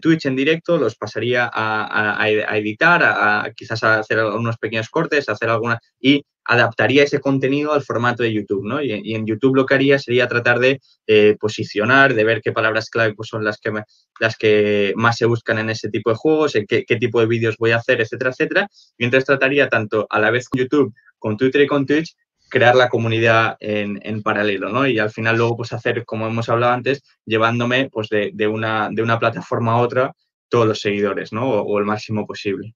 [0.01, 5.49] Twitch en directo, los pasaría a, editar, a, quizás a hacer unos pequeños cortes, hacer
[5.49, 8.81] alguna y adaptaría ese contenido al formato de YouTube, ¿no?
[8.81, 12.89] Y, en YouTube lo que haría sería tratar de eh, posicionar, de ver qué palabras
[12.89, 13.71] clave pues, son las que,
[14.19, 17.57] las que más se buscan en ese tipo de juegos, qué, qué tipo de vídeos
[17.57, 18.60] voy a hacer, etcétera, etcétera.
[18.97, 22.15] Y entonces trataría tanto a la vez con YouTube, con Twitter y con Twitch
[22.51, 24.85] crear la comunidad en, paralelo, ¿no?
[24.85, 29.01] Y al final luego, pues hacer, como hemos hablado antes, llevándome pues de, una, de
[29.01, 30.13] una plataforma a otra
[30.49, 31.49] todos los seguidores, ¿no?
[31.49, 32.75] O, el máximo posible.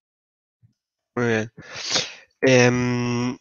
[1.15, 1.51] Muy bien.
[2.41, 3.37] Em,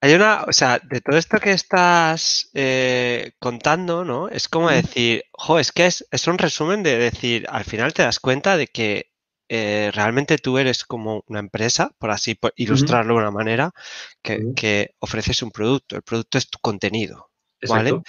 [0.00, 4.28] hay una, o sea, de todo esto que estás eh, contando, ¿no?
[4.28, 8.02] Es como decir, jo, es que es, es un resumen de decir, al final te
[8.02, 9.10] das cuenta de que
[9.48, 13.72] eh, realmente tú eres como una empresa, por así ilustrarlo de una manera,
[14.22, 15.96] que, ofreces un producto.
[15.96, 17.30] El producto es tu contenido.
[17.68, 18.02] ¿Vale?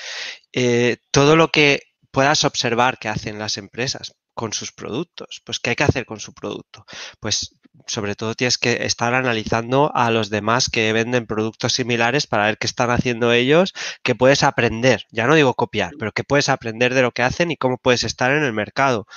[0.52, 5.72] Eh, todo lo que puedas observar que hacen las empresas con sus productos, pues ¿qué
[5.72, 6.86] hay que hacer con su producto?
[7.20, 7.56] Pues
[7.88, 12.58] sobre todo tienes que estar analizando a los demás que venden productos similares para ver
[12.58, 13.74] qué están haciendo ellos,
[14.04, 17.50] que puedes aprender, ya no digo copiar, pero que puedes aprender de lo que hacen
[17.50, 19.08] y cómo puedes estar en el mercado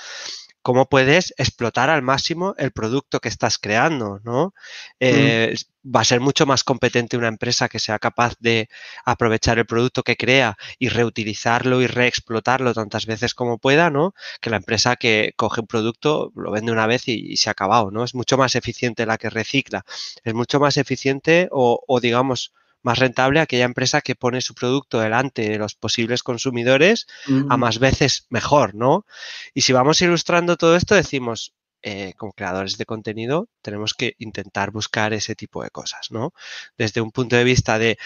[0.63, 4.55] cómo puedes explotar al máximo el producto que estás creando, ¿no?
[5.01, 8.69] Eh, va a ser mucho más competente una empresa que sea capaz de
[9.05, 14.15] aprovechar el producto que crea y reutilizarlo y reexplotarlo tantas veces como pueda, ¿no?
[14.41, 17.91] Que la empresa que coge un producto, lo vende una vez y, se ha acabado,
[17.91, 18.05] ¿no?
[18.05, 19.85] Es mucho más eficiente la que recicla,
[20.25, 25.01] es mucho más eficiente o, o digamos, más rentable aquella empresa que pone su producto
[25.01, 27.07] delante de los posibles consumidores
[27.49, 29.07] a más veces mejor, ¿no?
[29.55, 34.71] Y si vamos ilustrando todo esto, decimos, eh, como creadores de contenido, tenemos que intentar
[34.71, 36.35] buscar ese tipo de cosas, ¿no?
[36.77, 37.97] Desde un punto de vista de,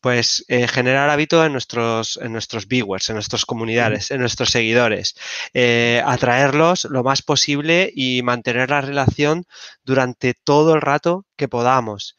[0.00, 5.14] pues, eh, generar hábito en nuestros, en nuestros viewers, en nuestras comunidades, en nuestros seguidores,
[5.54, 9.44] eh, atraerlos lo más posible y mantener la relación
[9.84, 12.16] durante todo el rato que podamos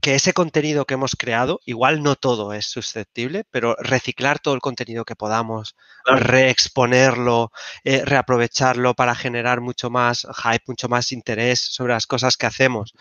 [0.00, 4.60] que ese contenido que hemos creado, igual no todo es susceptible, pero reciclar todo el
[4.60, 7.52] contenido que podamos, reexponerlo,
[7.84, 12.94] eh, reaprovecharlo para generar mucho más hype, mucho más interés sobre las cosas que hacemos.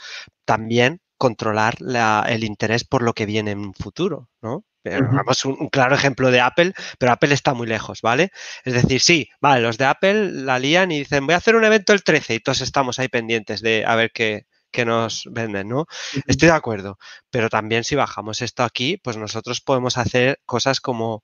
[0.46, 1.76] También controlar
[2.28, 4.66] el interés por lo que viene en un futuro, ¿no?
[4.84, 8.32] Vamos, un, claro ejemplo de Apple, pero Apple está muy lejos, ¿vale?
[8.66, 11.64] Es decir, sí, vale, los de Apple la lían y dicen, voy a hacer un
[11.64, 15.70] evento el 13 y todos estamos ahí pendientes de a ver qué, que nos venden,
[15.70, 15.86] ¿no?
[16.28, 16.98] Estoy de acuerdo,
[17.30, 21.24] pero también si bajamos esto aquí, pues nosotros podemos hacer cosas como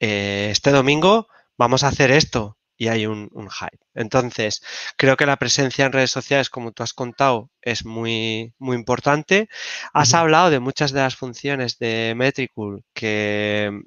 [0.00, 1.28] eh, este domingo
[1.58, 3.78] vamos a hacer esto y hay un, hype.
[3.94, 4.62] Entonces,
[4.96, 9.48] creo que la presencia en redes sociales, como tú has contado, es muy, muy importante.
[9.92, 13.82] Has hablado de muchas de las funciones de Metricool que,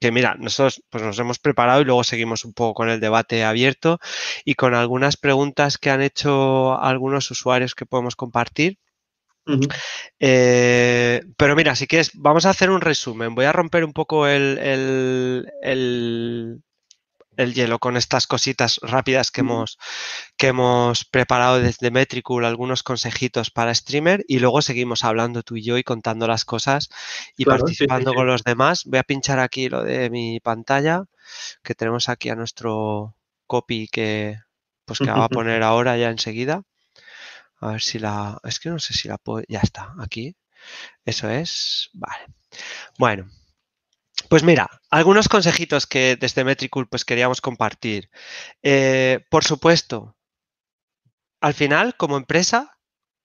[0.00, 3.44] que mira, nosotros pues nos hemos preparado y luego seguimos un poco con el debate
[3.44, 3.98] abierto
[4.44, 8.78] y con algunas preguntas que han hecho algunos usuarios que podemos compartir.
[10.18, 13.34] Eh, pero mira, si quieres, vamos a hacer un resumen.
[13.34, 14.58] Voy a romper un poco el,
[15.62, 16.62] el
[17.36, 19.78] hielo con estas cositas rápidas que, hemos,
[20.36, 25.62] que hemos preparado desde Metricool, algunos consejitos para streamer y luego seguimos hablando tú y
[25.62, 26.88] yo y contando las cosas
[27.36, 28.84] y participando con los demás.
[28.84, 31.04] Voy a pinchar aquí lo de mi pantalla,
[31.62, 33.16] que tenemos aquí a nuestro
[33.46, 34.38] copy que,
[34.84, 36.62] pues que va a poner ahora ya enseguida.
[37.60, 38.38] A ver si la...
[38.44, 39.44] Es que no sé si la puedo...
[39.48, 40.36] Ya está, aquí.
[41.04, 41.90] Eso es.
[41.94, 42.26] Vale.
[42.98, 43.30] Bueno,
[44.28, 48.10] pues mira, algunos consejitos que desde Metricool pues queríamos compartir.
[48.62, 50.16] Eh, por supuesto,
[51.40, 52.78] al final, como empresa,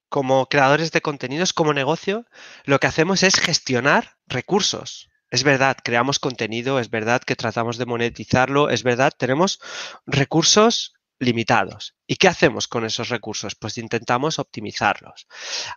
[0.10, 2.26] como creadores de contenidos, como negocio,
[2.66, 5.10] lo que hacemos es gestionar recursos.
[5.32, 9.60] Es verdad, creamos contenido, es verdad que tratamos de monetizarlo, es verdad, tenemos
[10.08, 11.96] recursos limitados.
[12.08, 13.56] ¿Y qué hacemos con esos recursos?
[13.56, 15.28] Pues intentamos optimizarlos.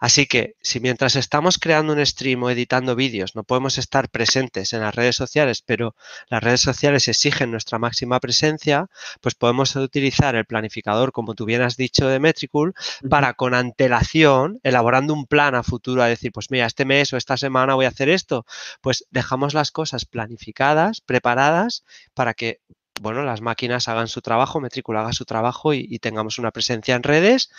[0.01, 4.73] Así que si mientras estamos creando un stream o editando vídeos no podemos estar presentes
[4.73, 5.95] en las redes sociales, pero
[6.29, 8.89] las redes sociales exigen nuestra máxima presencia,
[9.21, 12.75] pues podemos utilizar el planificador, como tú bien has dicho, de Metricool,
[13.11, 17.17] para con antelación, elaborando un plan a futuro, a decir, pues mira, este mes o
[17.17, 18.47] esta semana voy a hacer esto,
[18.81, 21.85] pues dejamos las cosas planificadas, preparadas,
[22.15, 22.61] para que
[23.01, 27.03] bueno, las máquinas hagan su trabajo, Metricool haga su trabajo y, tengamos una presencia en
[27.03, 27.51] redes,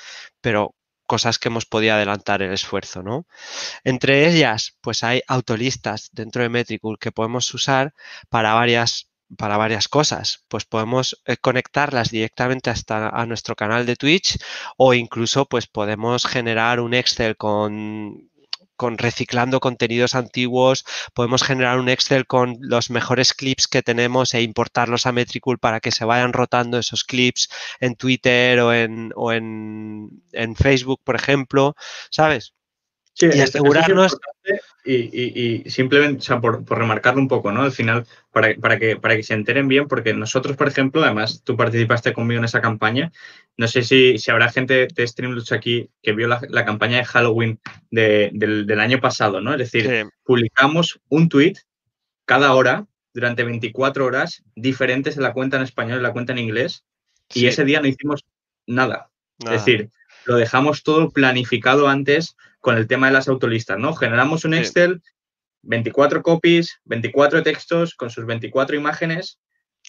[0.42, 0.76] pero
[1.06, 3.28] cosas que hemos podido adelantar el esfuerzo, ¿no?
[3.84, 7.94] Entre ellas, pues hay autolistas dentro de Metricool que podemos usar
[8.30, 10.46] para varias para varias cosas.
[10.48, 14.38] Pues podemos eh, conectarlas directamente hasta a nuestro canal de Twitch
[14.78, 18.30] o incluso pues podemos generar un Excel con
[18.76, 24.42] con reciclando contenidos antiguos, podemos generar un Excel con los mejores clips que tenemos e
[24.42, 27.50] importarlos a Metricool para que se vayan rotando esos clips
[27.80, 31.76] en Twitter o en, o en, en Facebook, por ejemplo,
[32.10, 32.54] ¿sabes?
[33.20, 34.18] y asegurarnos.
[34.86, 37.62] Y, simplemente, por, remarcarlo un poco, ¿no?
[37.62, 41.42] Al final, para, para, que, para que se enteren bien, porque nosotros, por ejemplo, además
[41.44, 43.12] tú participaste conmigo en esa campaña.
[43.56, 47.60] No sé si, si habrá gente de Streamlux aquí que vio la, campaña de Halloween
[47.92, 49.54] del, año pasado, ¿no?
[49.54, 51.54] Es decir, publicamos un tweet
[52.26, 56.40] cada hora durante 24 horas diferentes en la cuenta en español y la cuenta en
[56.40, 56.84] inglés.
[57.34, 58.26] Y ese día no hicimos
[58.68, 59.10] nada.
[59.40, 59.90] Es decir,
[60.26, 63.94] lo dejamos todo planificado antes con el tema de las autolistas, ¿no?
[63.94, 65.02] Generamos un Excel,
[65.64, 69.40] 24 copies, 24 textos con sus 24 imágenes.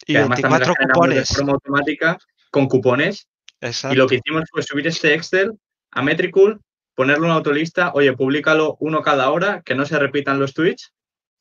[0.07, 1.29] Y además 24 cupones.
[1.29, 2.19] De forma automática
[2.51, 3.29] con cupones.
[3.61, 5.53] Y lo que hicimos fue subir este Excel
[5.93, 6.61] a Metricool,
[6.95, 10.93] ponerlo en una autolista, oye, públicalo uno cada hora, que no se repitan los tweets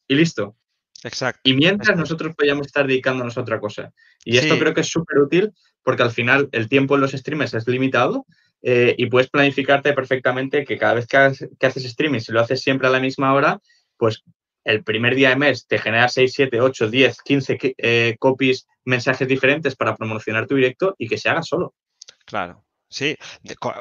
[0.07, 0.55] y listo.
[1.03, 1.41] Exacto.
[1.43, 3.91] Y mientras nosotros podíamos estar dedicándonos a otra cosa.
[4.23, 7.53] Y esto creo que es súper útil porque al final el tiempo en los streamers
[7.53, 8.25] es limitado
[8.63, 12.87] eh, y puedes planificarte perfectamente que cada vez que, haces streaming, si lo haces siempre
[12.87, 13.59] a la misma hora,
[13.97, 14.23] pues
[14.63, 19.75] el primer día de mes te genera 6, 7, 8, 10, 15 copies, mensajes diferentes
[19.75, 21.73] para promocionar tu directo y que se haga solo.
[22.25, 22.63] Claro.
[22.93, 23.17] Sí,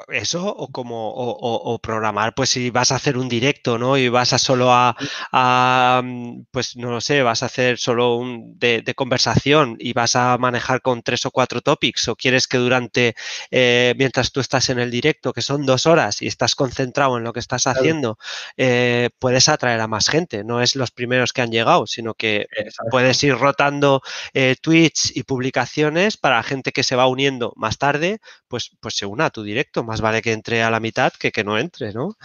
[0.08, 3.98] eso o como o, programar, pues si vas a hacer un directo, ¿no?
[3.98, 8.58] Y vas a solo a, mm, pues no lo sé, vas a hacer solo un
[8.58, 13.14] de, conversación y vas a manejar con tres o cuatro topics o quieres que durante,
[13.50, 17.24] eh, mientras tú estás en el directo, que son dos horas y estás concentrado en
[17.24, 18.18] lo que estás haciendo,
[18.56, 20.42] eh, puedes atraer a más gente.
[20.42, 22.46] No es los primeros que han llegado, sino que
[22.90, 24.00] puedes ir rotando
[24.32, 28.20] eh, tweets y publicaciones para gente que se va uniendo más tarde,
[28.52, 29.82] pues, pues se una a tu directo.
[29.82, 32.18] Más vale que entre a la mitad que que no entre, ¿no?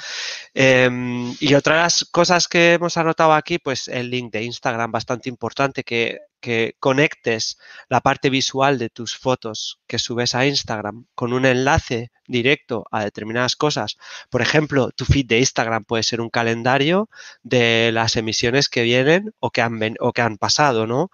[0.54, 5.84] Em, y otras cosas que hemos anotado aquí, pues el link de Instagram, bastante importante,
[5.86, 7.58] que que conectes
[7.90, 13.04] la parte visual de tus fotos que subes a Instagram con un enlace directo a
[13.04, 13.98] determinadas cosas.
[14.30, 17.10] Por ejemplo, tu feed de Instagram puede ser un calendario
[17.44, 21.10] de las emisiones que vienen o que han, o que han pasado, ¿no?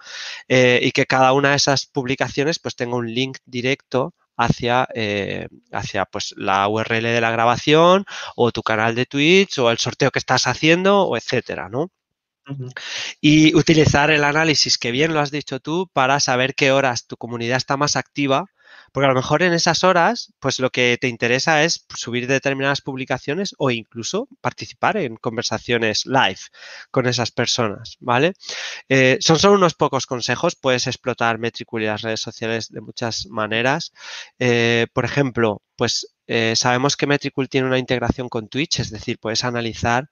[0.47, 5.47] Eh, y que cada una de esas publicaciones pues tenga un link directo hacia, eh,
[5.71, 8.05] hacia pues, la URL de la grabación
[8.35, 11.91] o tu canal de Twitch o el sorteo que estás haciendo o etcétera, ¿no?
[13.21, 17.15] Y utilizar el análisis, que bien lo has dicho tú, para saber qué horas tu
[17.15, 18.47] comunidad está más activa,
[18.93, 22.81] porque a lo mejor en esas horas, pues lo que te interesa es subir determinadas
[22.81, 26.39] publicaciones o incluso participar en conversaciones live
[26.91, 28.33] con esas personas, ¿vale?
[28.89, 33.25] Eh, son solo unos pocos consejos, puedes explotar Metricool y las redes sociales de muchas
[33.25, 33.93] maneras.
[34.37, 39.17] Eh, por ejemplo, pues eh, sabemos que Metricool tiene una integración con Twitch, es decir,
[39.19, 40.07] puedes analizar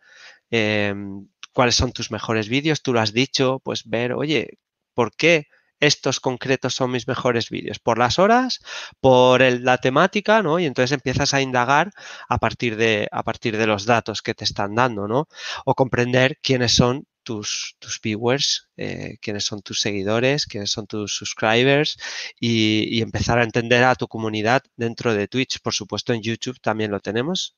[1.53, 4.57] cuáles son tus mejores vídeos, tú lo has dicho, pues ver, oye,
[4.93, 5.47] ¿por qué
[5.82, 7.79] estos concretos son mis mejores vídeos?
[7.79, 8.59] ¿Por las horas?
[9.01, 10.41] ¿Por la temática?
[10.41, 10.59] ¿no?
[10.59, 11.91] Y entonces empiezas a indagar
[12.29, 15.27] a partir, de, a partir de los datos que te están dando, ¿no?
[15.65, 21.15] O comprender quiénes son tus, tus viewers, eh, quiénes son tus seguidores, quiénes son tus
[21.15, 21.97] subscribers
[22.39, 25.59] y, empezar a entender a tu comunidad dentro de Twitch.
[25.61, 27.55] Por supuesto, en YouTube también lo tenemos.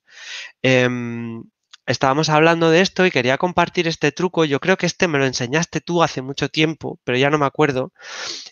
[0.62, 0.90] Eh,
[1.86, 4.46] estábamos hablando de esto y quería compartir este truco.
[4.46, 7.46] Yo creo que este me lo enseñaste tú hace mucho tiempo, pero ya no me
[7.46, 7.92] acuerdo.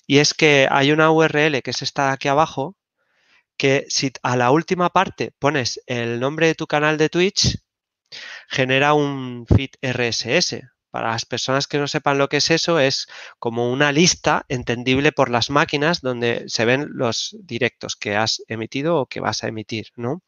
[0.07, 2.75] Y es que hay una URL que es esta de aquí abajo,
[3.57, 7.59] que si a la última parte pones el nombre de tu canal de Twitch,
[8.49, 10.61] genera un feed RSS.
[10.91, 13.07] Para las personas que no sepan lo que es eso, es
[13.39, 18.97] como una lista entendible por las máquinas donde se ven los directos que has emitido
[18.97, 20.21] o que vas a emitir, ¿no?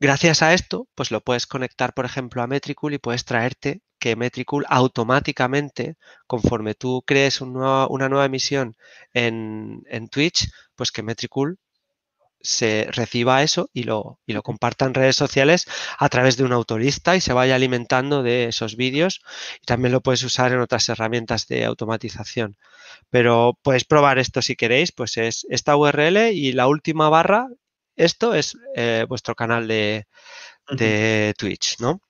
[0.00, 4.16] Gracias a esto, pues lo puedes conectar, por ejemplo, a Metricool y puedes traerte que
[4.16, 5.96] Metricool automáticamente,
[6.26, 8.76] conforme tú crees una nueva emisión
[9.12, 11.58] en, Twitch, pues que Metricool
[12.40, 15.66] se reciba eso y lo, y lo comparta en redes sociales
[15.98, 19.20] a través de una autorista y se vaya alimentando de esos vídeos.
[19.62, 22.56] Y también lo puedes usar en otras herramientas de automatización.
[23.10, 27.48] Pero puedes probar esto si queréis, pues es esta URL y la última barra
[28.04, 30.06] esto es eh, vuestro canal de,
[31.38, 32.00] Twitch, ¿no?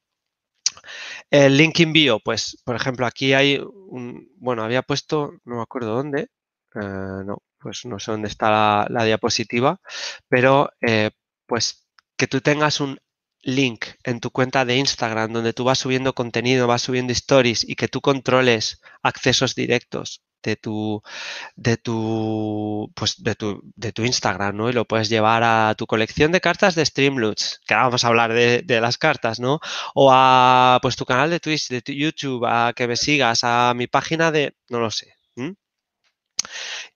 [1.31, 5.95] El link envío, pues, por ejemplo, aquí hay un, bueno, había puesto, no me acuerdo
[5.95, 6.29] dónde,
[6.75, 9.81] eh, no, pues no sé dónde está la, diapositiva,
[10.29, 11.11] pero eh,
[11.47, 11.87] pues
[12.17, 12.99] que tú tengas un
[13.43, 17.75] link en tu cuenta de Instagram donde tú vas subiendo contenido, vas subiendo stories y
[17.77, 21.03] que tú controles accesos directos de tu,
[21.57, 24.71] de tu, pues de tu, de tu Instagram, ¿no?
[24.71, 28.33] Y lo puedes llevar a tu colección de cartas de Streamloots, que vamos a hablar
[28.33, 29.61] de, las cartas, ¿no?
[29.95, 33.87] O a, pues, tu canal de Twitch, de YouTube, a que me sigas, a mi
[33.87, 35.15] página de, no lo sé.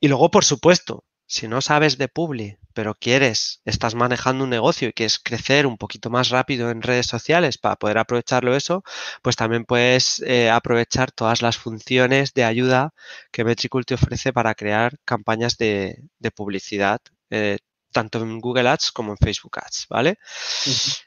[0.00, 4.88] Y luego, por supuesto, si no sabes de Publi, pero quieres, estás manejando un negocio
[4.88, 8.82] y quieres crecer un poquito más rápido en redes sociales para poder aprovecharlo eso,
[9.22, 12.94] pues también puedes eh, aprovechar todas las funciones de ayuda
[13.32, 16.02] que Metricool te ofrece para crear campañas de,
[16.34, 17.00] publicidad,
[17.30, 17.58] eh,
[17.94, 20.18] tanto en Google Ads como en Facebook Ads, ¿vale?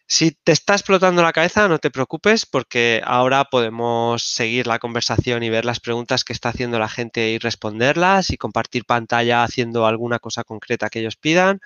[0.07, 5.43] Si te está explotando la cabeza, no te preocupes porque ahora podemos seguir la conversación
[5.43, 9.85] y ver las preguntas que está haciendo la gente y responderlas y compartir pantalla haciendo
[9.85, 11.59] alguna cosa concreta que ellos pidan,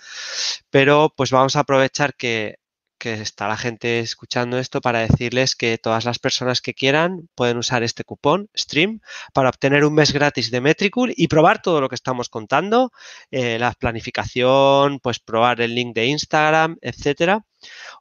[0.71, 2.60] pero pues vamos a aprovechar que
[3.01, 7.57] que está la gente escuchando esto para decirles que todas las personas que quieran pueden
[7.57, 9.01] usar este cupón Stream
[9.33, 12.91] para obtener un mes gratis de Metricool y probar todo lo que estamos contando,
[13.31, 17.43] eh, la planificación, pues probar el link de Instagram, etcétera.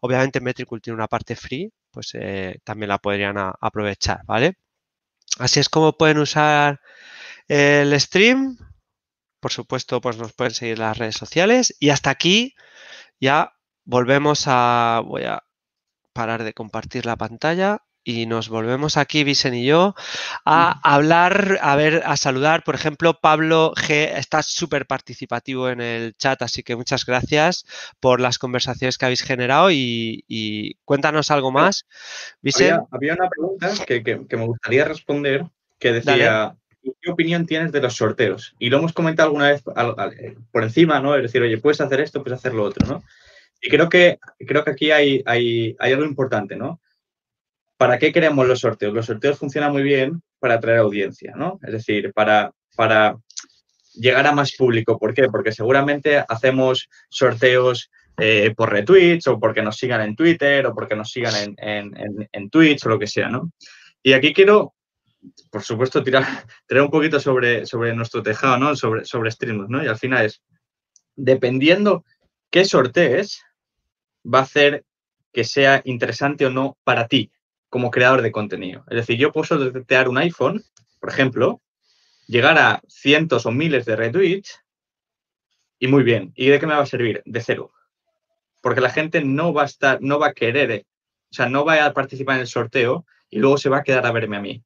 [0.02, 4.58] Obviamente Metricool tiene una parte free, pues eh, también la podrían aprovechar, ¿vale?
[5.38, 6.80] Así es como pueden usar
[7.48, 8.58] el stream.
[9.40, 11.74] Por supuesto, pues nos pueden seguir las redes sociales.
[11.80, 12.54] Y hasta aquí
[13.18, 13.54] ya
[13.90, 15.42] volvemos a, voy a
[16.12, 19.94] parar de compartir la pantalla y nos volvemos aquí, Vicen y yo,
[20.46, 22.62] a hablar, a ver, a saludar.
[22.62, 27.66] Por ejemplo, Pablo G está súper participativo en el chat, así que muchas gracias
[27.98, 31.84] por las conversaciones que habéis generado y, cuéntanos algo más.
[32.40, 32.80] Vicen.
[32.92, 35.44] Había, una pregunta que, me gustaría responder
[35.78, 36.56] que decía,
[37.02, 38.54] ¿qué opinión tienes de los sorteos?
[38.58, 39.62] Y lo hemos comentado alguna vez
[40.52, 41.16] por encima, ¿no?
[41.16, 43.02] Es decir, oye, puedes hacer esto, puedes hacer lo otro, ¿no?
[43.60, 46.80] Y creo que, creo que aquí hay, hay, algo importante, ¿no?
[47.76, 48.94] ¿Para qué queremos los sorteos?
[48.94, 51.58] Los sorteos funcionan muy bien para atraer audiencia, ¿no?
[51.62, 53.18] Es decir, para, para
[53.94, 54.98] llegar a más público.
[54.98, 55.28] ¿Por qué?
[55.28, 60.96] Porque seguramente hacemos sorteos eh, por retweets o porque nos sigan en Twitter o porque
[60.96, 63.50] nos sigan en, en, en, Twitch o lo que sea, ¿no?
[64.02, 64.74] Y aquí quiero,
[65.50, 66.24] por supuesto, tirar,
[66.66, 68.76] tirar un poquito sobre, sobre nuestro tejado, ¿no?
[68.76, 69.82] Sobre, sobre streams, ¿no?
[69.82, 70.42] Y al final es,
[71.16, 72.04] dependiendo
[72.50, 73.42] qué sortees,
[74.24, 74.84] va a hacer
[75.32, 77.30] que sea interesante o no para ti
[77.68, 78.84] como creador de contenido.
[78.88, 80.62] Es decir, yo puedo sortear un iPhone,
[80.98, 81.60] por ejemplo,
[82.26, 84.60] llegar a cientos o miles de retweets
[85.78, 86.32] y muy bien.
[86.34, 87.22] ¿Y de qué me va a servir?
[87.24, 87.72] De cero.
[88.60, 90.84] Porque la gente no va a estar, no va a querer,
[91.30, 94.04] o sea, no va a participar en el sorteo y luego se va a quedar
[94.04, 94.62] a verme a mí.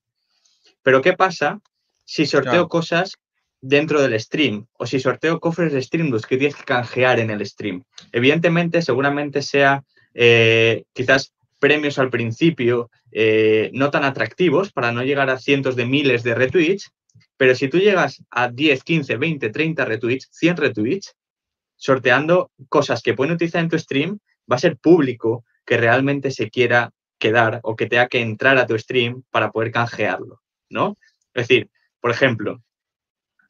[0.83, 1.61] Pero ¿qué pasa
[2.05, 3.19] si sorteo cosas
[3.67, 7.45] dentro del stream o si sorteo cofres de Streamlabs que tienes que canjear en el
[7.47, 7.83] stream?
[8.13, 15.31] Evidentemente, seguramente sea eh, quizás premios al principio eh, no tan atractivos para no llegar
[15.31, 16.93] a cientos de miles de retweets,
[17.39, 21.17] pero si tú llegas a 10, 15, 20, 30 retweets, 100 retweets,
[21.77, 24.19] sorteando cosas que pueden utilizar en tu stream,
[24.51, 28.67] va a ser público que realmente se quiera quedar o que tenga que entrar a
[28.67, 30.99] tu stream para poder canjearlo, ¿no?
[31.33, 32.63] Es decir, por ejemplo,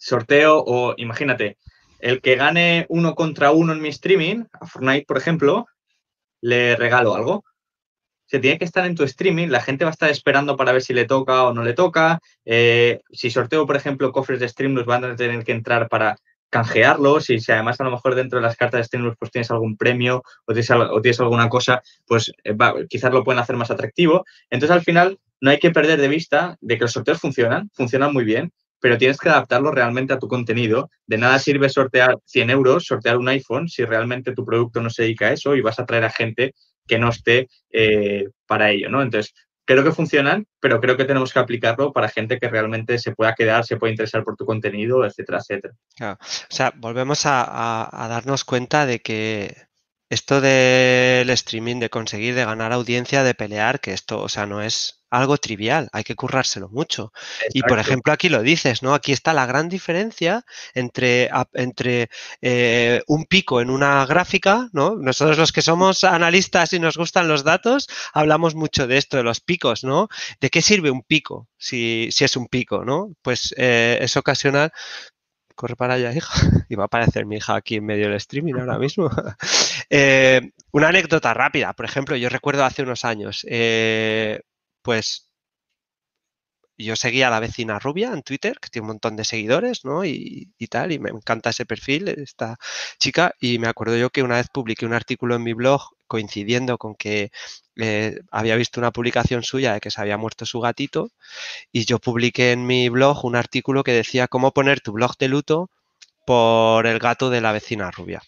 [0.04, 1.56] sorteo o imagínate,
[2.00, 5.66] el que gane uno contra uno en mi streaming, a Fortnite, por ejemplo,
[6.40, 7.44] le regalo algo
[8.26, 10.82] se tiene que estar en tu streaming, la gente va a estar esperando para ver
[10.82, 12.20] si le toca o no le toca.
[12.44, 16.16] Eh, si sorteo, por ejemplo, cofres de Streamlabs, van a tener que entrar para
[16.50, 19.50] canjearlos y si además a lo mejor dentro de las cartas de Streamlabs pues tienes
[19.50, 22.56] algún premio o tienes, alguna cosa, pues eh,
[22.88, 24.24] quizás lo pueden hacer más atractivo.
[24.50, 28.12] Entonces, al final, no hay que perder de vista de que los sorteos funcionan, funcionan
[28.12, 28.52] muy bien,
[28.84, 30.90] pero tienes que adaptarlo realmente a tu contenido.
[31.06, 35.04] De nada sirve sortear 100 euros, sortear un iPhone, si realmente tu producto no se
[35.04, 36.52] dedica a eso y vas a atraer a gente
[36.86, 39.00] que no esté eh, para ello, ¿no?
[39.00, 39.32] Entonces,
[39.64, 43.34] creo que funcionan, pero creo que tenemos que aplicarlo para gente que realmente se pueda
[43.34, 45.72] quedar, se pueda interesar por tu contenido, etcétera, etcétera.
[46.12, 46.16] O
[46.50, 49.56] sea, volvemos a, darnos cuenta de que
[50.10, 54.60] esto del streaming, de conseguir, de ganar audiencia, de pelear, que esto, o sea, no
[54.60, 57.12] es algo trivial, hay que currárselo mucho.
[57.52, 58.94] Y por ejemplo, aquí lo dices, ¿no?
[58.94, 60.44] Aquí está la gran diferencia
[60.74, 62.10] entre, entre
[62.42, 64.96] eh, un pico en una gráfica, ¿no?
[64.96, 69.22] Nosotros los que somos analistas y nos gustan los datos, hablamos mucho de esto, de
[69.22, 70.08] los picos, ¿no?
[70.40, 73.14] ¿De qué sirve un pico si, si es un pico, ¿no?
[73.22, 74.72] Pues eh, es ocasional
[75.54, 76.32] corre para allá, hija.
[76.68, 79.10] Y va a aparecer mi hija aquí en medio del streaming ahora mismo.
[79.90, 80.40] Eh,
[80.72, 81.72] una anécdota rápida.
[81.74, 83.46] Por ejemplo, yo recuerdo hace unos años,
[84.84, 85.30] pues
[86.76, 90.04] yo seguía a la vecina rubia en Twitter, que tiene un montón de seguidores, ¿no?
[90.04, 92.56] Y, tal, y me encanta ese perfil, esta
[92.98, 96.78] chica, y me acuerdo yo que una vez publiqué un artículo en mi blog coincidiendo
[96.78, 97.30] con que
[97.76, 101.10] eh, había visto una publicación suya de que se había muerto su gatito,
[101.72, 105.28] y yo publiqué en mi blog un artículo que decía cómo poner tu blog de
[105.28, 105.70] luto
[106.26, 108.22] por el gato de la vecina rubia.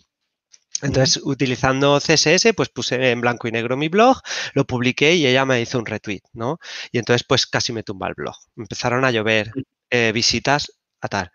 [0.82, 4.20] Entonces, utilizando CSS, pues puse en blanco y negro mi blog,
[4.52, 6.58] lo publiqué y ella me hizo un retweet, ¿no?
[6.92, 8.36] Y entonces, pues casi me tumba el blog.
[8.56, 9.52] Empezaron a llover
[9.90, 11.32] eh, visitas a tal.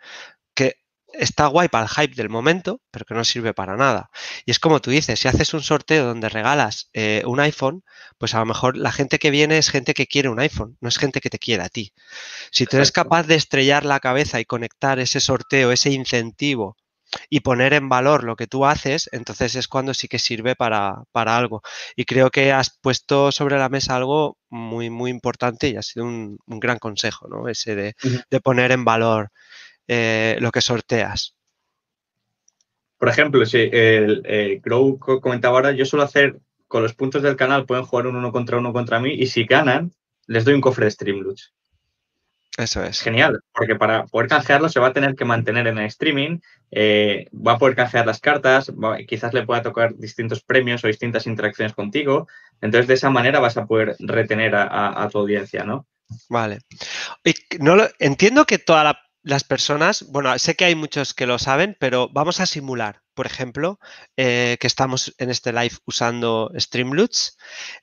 [0.53, 0.75] Que
[1.13, 4.11] está guay para el hype del momento, pero que no sirve para nada.
[4.45, 7.83] Y es como tú dices, si haces un sorteo donde regalas eh, un iPhone,
[8.19, 10.89] pues a lo mejor la gente que viene es gente que quiere un iPhone, no
[10.89, 11.93] es gente que te quiere a ti.
[12.51, 16.77] Si tú eres capaz de estrellar la cabeza y conectar ese sorteo, ese incentivo
[17.29, 21.03] y poner en valor lo que tú haces, entonces es cuando sí que sirve para,
[21.13, 21.61] algo.
[21.95, 26.05] Y creo que has puesto sobre la mesa algo muy, muy importante y ha sido
[26.05, 27.47] un, gran consejo, ¿no?
[27.47, 29.29] Ese de, poner en valor
[29.87, 31.35] eh, lo que sorteas.
[32.97, 37.35] Por ejemplo, si el, el Grow comentaba ahora, yo suelo hacer con los puntos del
[37.35, 39.91] canal, pueden jugar un uno contra uno contra mí y si ganan,
[40.27, 41.53] les doy un cofre de Streamloots.
[42.57, 43.01] Eso es.
[43.01, 46.39] Genial, porque para poder canjearlo se va a tener que mantener en el streaming,
[46.71, 48.71] eh, va a poder canjear las cartas,
[49.07, 52.27] quizás le pueda tocar distintos premios o distintas interacciones contigo.
[52.59, 55.87] Entonces, de esa manera vas a poder retener a, tu audiencia, ¿no?
[56.27, 56.59] Vale.
[57.59, 61.77] no entiendo que toda la las personas, bueno, sé que hay muchos que lo saben,
[61.79, 63.79] pero vamos a simular, por ejemplo,
[64.17, 67.37] eh, que estamos en este live usando Streamloots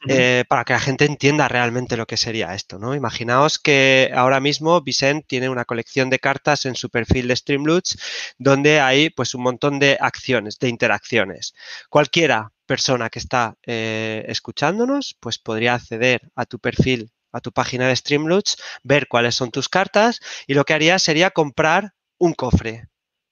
[0.08, 2.94] eh, para que la gente entienda realmente lo que sería esto, ¿no?
[2.94, 7.98] Imaginaos que ahora mismo Vicent tiene una colección de cartas en su perfil de Streamloots
[8.38, 11.54] donde hay pues un montón de acciones, de interacciones.
[11.88, 17.88] Cualquiera persona que está eh, escuchándonos, pues podría acceder a tu perfil a tu página
[17.88, 22.88] de Streamloots, ver cuáles son tus cartas y lo que harías sería comprar un cofre.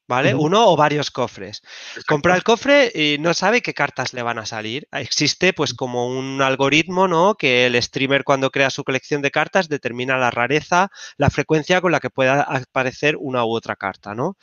[0.08, 0.34] ¿Vale?
[0.34, 1.62] Uno o varios cofres.
[2.06, 4.88] Compra el cofre y no sabe qué cartas le van a salir.
[4.92, 7.34] Existe pues como un algoritmo, ¿no?
[7.34, 11.92] Que el streamer cuando crea su colección de cartas determina la rareza, la frecuencia con
[11.92, 14.36] la que pueda aparecer una u otra carta, ¿no?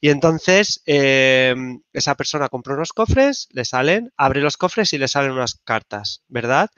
[0.00, 5.08] Y entonces em, esa persona compra unos cofres, le salen, abre los cofres y le
[5.08, 6.70] salen unas cartas, ¿verdad?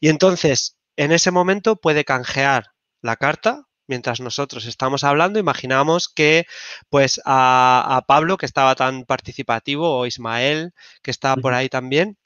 [0.00, 6.46] Y entonces en ese momento puede canjear la carta mientras nosotros estamos hablando, imaginamos que
[6.88, 10.72] pues a, Pablo, que estaba tan participativo, o Ismael,
[11.02, 12.16] que estaba por ahí también,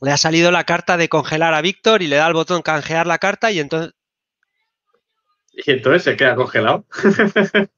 [0.00, 3.06] le ha salido la carta de congelar a Víctor y le da el botón canjear
[3.06, 3.92] la carta y entonces...
[5.52, 6.86] Y entonces se queda congelado.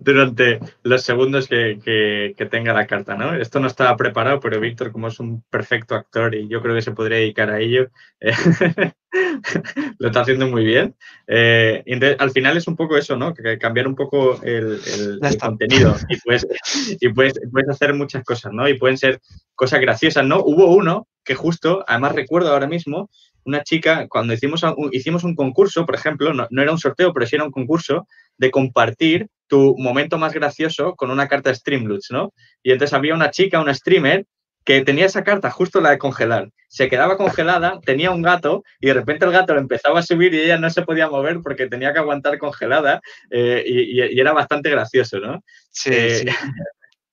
[0.00, 3.34] durante los segundos que, tenga la carta, ¿no?
[3.34, 6.82] Esto no estaba preparado, pero Víctor, como es un perfecto actor y yo creo que
[6.82, 7.88] se podría dedicar a ello,
[8.18, 8.32] eh,
[9.98, 10.96] lo está haciendo muy bien.
[11.26, 11.84] Eh,
[12.18, 13.34] al final es un poco eso, ¿no?
[13.34, 14.80] Que cambiar un poco el,
[15.38, 16.46] contenido y, puedes,
[16.98, 17.38] y puedes,
[17.68, 18.66] hacer muchas cosas, ¿no?
[18.68, 19.20] Y pueden ser
[19.54, 20.40] cosas graciosas, ¿no?
[20.42, 23.10] Hubo uno que justo, además recuerdo ahora mismo,
[23.44, 27.12] una chica, cuando hicimos un, hicimos un concurso, por ejemplo, no, no, era un sorteo,
[27.12, 28.06] pero sí era un concurso
[28.40, 32.32] de compartir tu momento más gracioso con una carta Streamloots, ¿no?
[32.62, 34.24] Y entonces había una chica, una streamer,
[34.64, 36.48] que tenía esa carta, justo la de congelar.
[36.68, 40.32] Se quedaba congelada, tenía un gato y de repente el gato lo empezaba a subir
[40.32, 44.70] y ella no se podía mover porque tenía que aguantar congelada eh, y, era bastante
[44.70, 45.42] gracioso, ¿no?
[45.70, 46.28] Sí, sí.
[46.28, 46.32] Eh,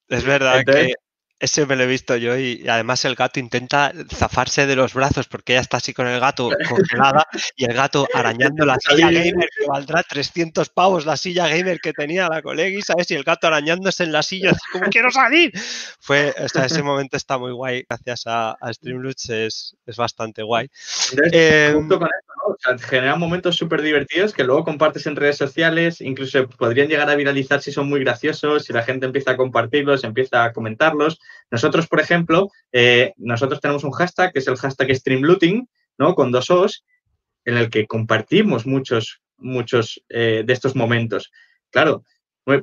[0.10, 0.94] es verdad que
[1.40, 5.28] ese me lo he visto yo y, además el gato intenta zafarse de los brazos
[5.28, 9.50] porque ella está así con el gato congelada y el gato arañando la silla gamer
[9.58, 13.12] que valdrá 300 pavos la silla gamer que tenía la colega, ¿sabes?
[13.12, 15.52] Y el gato arañándose en la silla, como quiero salir.
[16.00, 20.70] Fue, o sea, ese momento está muy guay, gracias a, a es, es, bastante guay.
[21.32, 22.54] Eh, junto con esto, ¿no?
[22.54, 27.10] o sea, generan momentos súper divertidos que luego compartes en redes sociales, incluso podrían llegar
[27.10, 31.20] a viralizar si son muy graciosos, si la gente empieza a compartirlos, empieza a comentarlos.
[31.50, 35.68] Nosotros, por ejemplo, eh, nosotros tenemos un hashtag que es el hashtag streamlooting,
[35.98, 36.16] ¿no?
[36.16, 36.84] Con dos O's,
[37.46, 41.32] en el que compartimos muchos, muchos eh, de estos momentos.
[41.72, 42.04] Claro,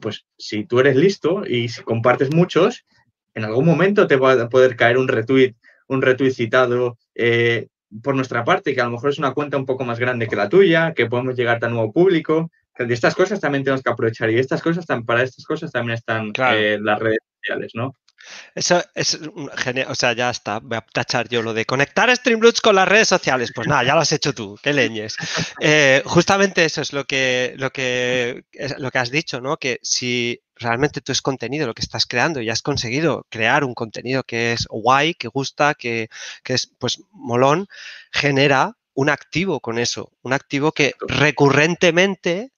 [0.00, 2.84] pues si tú eres listo y si compartes muchos,
[3.34, 5.54] en algún momento te va a poder caer un retweet,
[5.88, 7.68] un retweet citado eh,
[8.02, 10.36] por nuestra parte, que a lo mejor es una cuenta un poco más grande que
[10.36, 12.50] la tuya, que podemos llegar a nuevo público.
[12.78, 16.32] De estas cosas también tenemos que aprovechar y estas cosas, para estas cosas también están
[16.36, 17.94] las redes sociales, ¿no?
[18.55, 19.18] Eso es
[19.57, 19.89] genial.
[19.91, 20.61] O sea, ya está.
[20.61, 23.53] Voy a tachar yo lo de conectar Streamloots con las redes sociales.
[23.55, 24.59] Pues nada, ya lo has hecho tú.
[24.62, 25.16] Qué leñes.
[25.61, 28.45] Eh, justamente eso es lo que, lo, que,
[28.79, 29.57] lo que has dicho, ¿no?
[29.57, 33.75] Que si realmente tú es contenido lo que estás creando y has conseguido crear un
[33.75, 36.09] contenido que es guay, que gusta, que,
[36.43, 37.66] que es pues molón,
[38.12, 40.12] genera un activo con eso.
[40.22, 42.53] Un activo que recurrentemente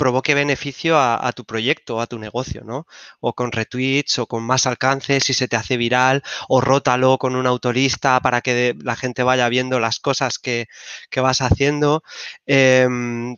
[0.00, 2.86] provoque beneficio a, tu proyecto a tu negocio, ¿no?
[3.20, 7.36] O con retweets o con más alcance si se te hace viral o rótalo con
[7.36, 10.68] un autorista para que la gente vaya viendo las cosas que,
[11.16, 12.02] vas haciendo.
[12.46, 13.36] Em,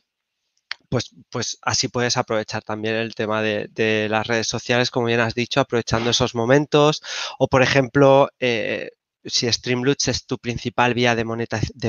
[0.89, 5.35] pues, pues, así puedes aprovechar también el tema de, las redes sociales, como bien has
[5.35, 7.03] dicho, aprovechando esos momentos.
[7.39, 8.91] O, por ejemplo, eh,
[9.25, 11.25] si Streamloots es tu principal vía de,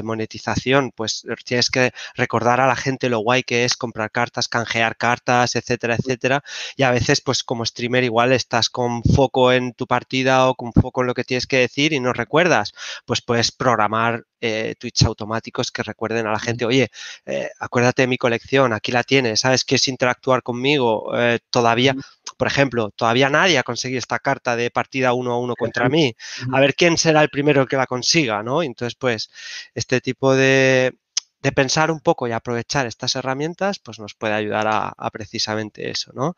[0.04, 4.98] monetización, pues tienes que recordar a la gente lo guay que es comprar cartas, canjear
[4.98, 6.44] cartas, etcétera, etcétera.
[6.76, 10.74] Y a veces, pues como streamer, igual estás con foco en tu partida o con
[10.74, 12.74] foco en lo que tienes que decir y no recuerdas.
[13.06, 16.90] Pues puedes programar eh, tweets automáticos que recuerden a la gente, oye,
[17.26, 21.18] eh, acuérdate de mi colección, aquí la tienes, ¿sabes qué es interactuar conmigo?
[21.18, 21.96] Eh, todavía,
[22.44, 26.14] por ejemplo, todavía nadie ha conseguido esta carta de partida uno a uno contra mí.
[26.52, 28.62] A ver quién será el primero que la consiga, ¿no?
[28.62, 29.30] Entonces, pues,
[29.74, 30.94] este tipo de,
[31.42, 36.12] de pensar un poco y aprovechar estas herramientas, pues nos puede ayudar a, precisamente eso,
[36.14, 36.36] ¿no?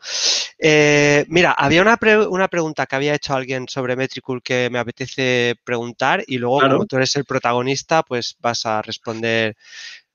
[0.60, 1.98] Eh, mira, había una,
[2.30, 6.86] una, pregunta que había hecho alguien sobre Metricool que me apetece preguntar y luego, como
[6.86, 9.56] tú eres el protagonista, pues vas a responder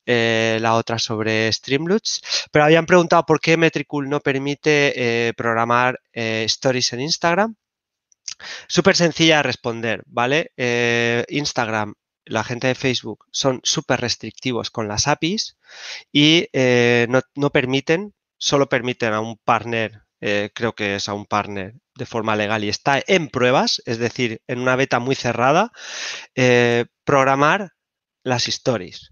[0.07, 2.49] eh, la otra sobre Streamloots.
[2.51, 4.93] Pero habían preguntado por qué Metricool no permite
[5.29, 7.55] eh, programar stories en Instagram.
[8.69, 10.53] Súper sencilla de responder, ¿vale?
[11.29, 11.95] Instagram
[12.31, 15.59] la gente de Facebook son súper restrictivos con las APIs
[16.13, 21.27] y eh, no, permiten, solo permiten a un partner, eh, creo que es a un
[21.27, 25.73] partner de forma legal y está en pruebas, es decir, en una beta muy cerrada,
[26.37, 27.73] eh, programar
[28.23, 29.11] las stories.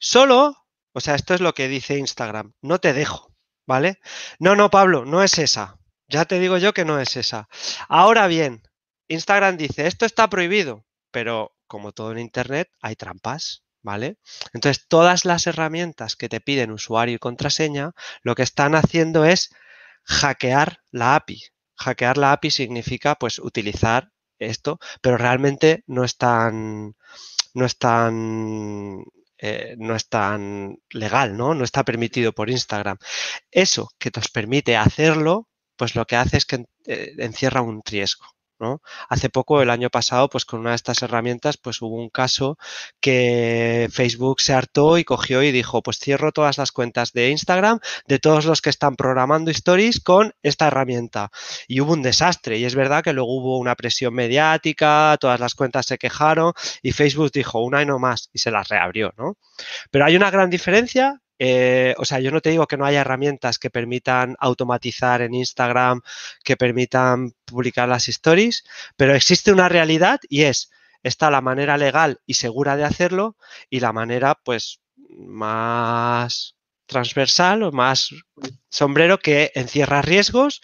[0.00, 0.56] Solo,
[0.94, 3.34] o sea, esto es lo que dice Instagram, no te dejo,
[3.66, 4.00] ¿vale?
[4.38, 5.78] No, no, Pablo, no es esa.
[6.08, 7.48] Ya te digo yo que no es esa.
[7.86, 8.62] Ahora bien,
[9.08, 14.16] Instagram dice, esto está prohibido, pero como todo en Internet, hay trampas, ¿vale?
[14.54, 17.92] Entonces, todas las herramientas que te piden usuario y contraseña,
[18.22, 19.50] lo que están haciendo es
[20.04, 21.42] hackear la API,
[21.76, 26.96] hackear la API significa pues utilizar esto, pero realmente no es tan,
[27.52, 29.04] no es tan
[29.40, 31.54] eh, no es tan legal, ¿no?
[31.54, 32.98] No está permitido por Instagram.
[33.50, 38.26] Eso que nos permite hacerlo, pues lo que hace es que eh, encierra un riesgo.
[39.08, 42.58] Hace poco, el año pasado, pues con una de estas herramientas, pues hubo un caso
[43.00, 47.80] que Facebook se hartó y cogió y dijo, pues cierro todas las cuentas de Instagram
[48.06, 51.30] de todos los que están programando stories con esta herramienta.
[51.68, 52.58] Y hubo un desastre.
[52.58, 56.52] Y es verdad que luego hubo una presión mediática, todas las cuentas se quejaron
[56.82, 59.36] y Facebook dijo, una y no más, y se las reabrió, ¿no?
[59.90, 63.00] Pero hay una gran diferencia eh, o sea, yo no te digo que no haya
[63.00, 66.02] herramientas que permitan automatizar en Instagram,
[66.44, 68.62] que permitan publicar las stories,
[68.94, 70.70] pero existe una realidad y es,
[71.02, 73.36] está la manera legal y segura de hacerlo
[73.70, 78.10] y la manera pues más transversal o más
[78.68, 80.60] sombrero que encierra riesgos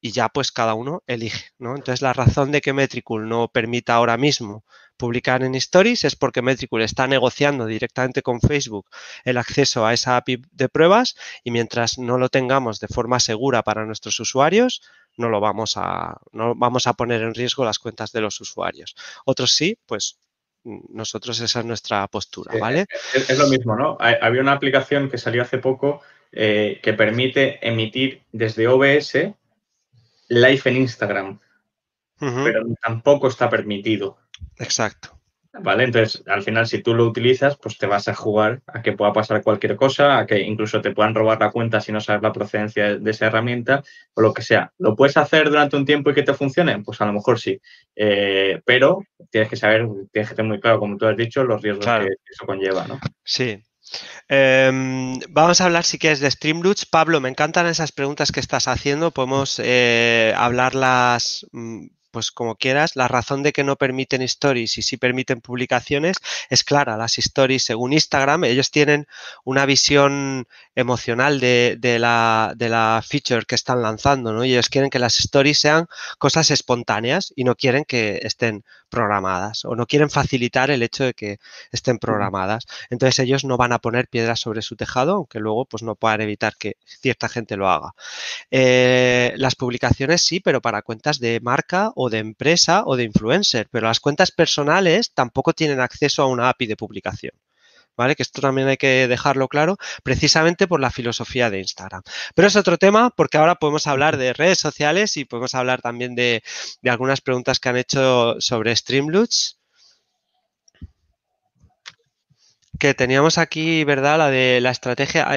[0.00, 1.76] y ya pues cada uno elige, ¿no?
[1.76, 4.64] Entonces la razón de que Metricool no permita ahora mismo
[5.00, 8.86] publicar en Stories es porque Metricool está negociando directamente con Facebook
[9.24, 13.62] el acceso a esa API de pruebas y mientras no lo tengamos de forma segura
[13.62, 14.82] para nuestros usuarios,
[15.16, 18.94] no lo vamos a, no vamos a poner en riesgo las cuentas de los usuarios.
[19.24, 20.18] Otros sí, pues
[20.64, 22.84] nosotros esa es nuestra postura, ¿vale?
[23.14, 23.96] Es, lo mismo, ¿no?
[23.98, 29.14] Había una aplicación que salió hace poco eh, que permite emitir desde OBS
[30.28, 31.40] live en Instagram,
[32.18, 34.18] pero tampoco está permitido.
[34.58, 35.20] Exacto.
[35.52, 35.84] ¿Vale?
[35.84, 39.12] Entonces, al final, si tú lo utilizas, pues te vas a jugar a que pueda
[39.12, 42.32] pasar cualquier cosa, a que incluso te puedan robar la cuenta si no sabes la
[42.32, 43.82] procedencia de esa herramienta
[44.14, 44.72] o lo que sea.
[44.78, 46.80] ¿Lo puedes hacer durante un tiempo y que te funcione?
[46.84, 47.60] Pues a lo mejor sí.
[47.96, 51.60] Eh, pero tienes que saber, tienes que tener muy claro, como tú has dicho, los
[51.60, 53.00] riesgos que eso conlleva, ¿no?
[53.24, 53.58] Sí,
[54.28, 56.86] em, vamos a hablar si quieres de Streamloots.
[56.86, 59.10] Pablo, me encantan esas preguntas que estás haciendo.
[59.10, 64.82] Podemos eh, hablarlas mm, pues como quieras, la razón de que no permiten stories y
[64.82, 66.16] sí permiten publicaciones
[66.48, 66.96] es clara.
[66.96, 69.06] Las stories, según Instagram, ellos tienen
[69.44, 70.46] una visión
[70.80, 74.44] emocional de, la, de la feature que están lanzando, ¿no?
[74.44, 75.86] Y ellos quieren que las stories sean
[76.18, 81.14] cosas espontáneas y no quieren que estén programadas o no quieren facilitar el hecho de
[81.14, 81.38] que
[81.72, 82.66] estén programadas.
[82.90, 86.20] Entonces ellos no van a poner piedras sobre su tejado, aunque luego pues no puedan
[86.20, 87.94] evitar que cierta gente lo haga.
[88.50, 93.68] Eh, las publicaciones sí, pero para cuentas de marca o de empresa o de influencer,
[93.70, 97.32] pero las cuentas personales tampoco tienen acceso a una API de publicación.
[98.00, 98.16] ¿Vale?
[98.16, 102.00] Que esto también hay que dejarlo claro, precisamente por la filosofía de Instagram.
[102.34, 106.14] Pero es otro tema porque ahora podemos hablar de redes sociales y podemos hablar también
[106.14, 106.42] de,
[106.88, 109.58] algunas preguntas que han hecho sobre Streamloots.
[112.78, 114.16] Que teníamos aquí, ¿verdad?
[114.16, 115.28] La de la estrategia.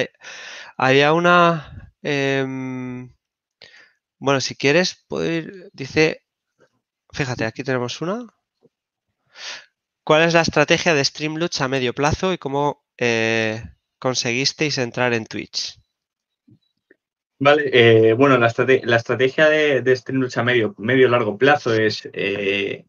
[0.78, 1.92] Había una...
[2.02, 3.14] Em,
[4.18, 5.04] bueno, si quieres,
[5.74, 6.24] dice
[7.12, 8.26] Fíjate, aquí tenemos una.
[10.04, 13.62] ¿Cuál es la estrategia de Streamloots a medio plazo y cómo eh,
[13.98, 15.80] conseguisteis entrar en Twitch?
[17.38, 19.92] Vale, eh, bueno, la, estrategia de, de
[20.36, 22.84] a medio, medio largo plazo es, eh,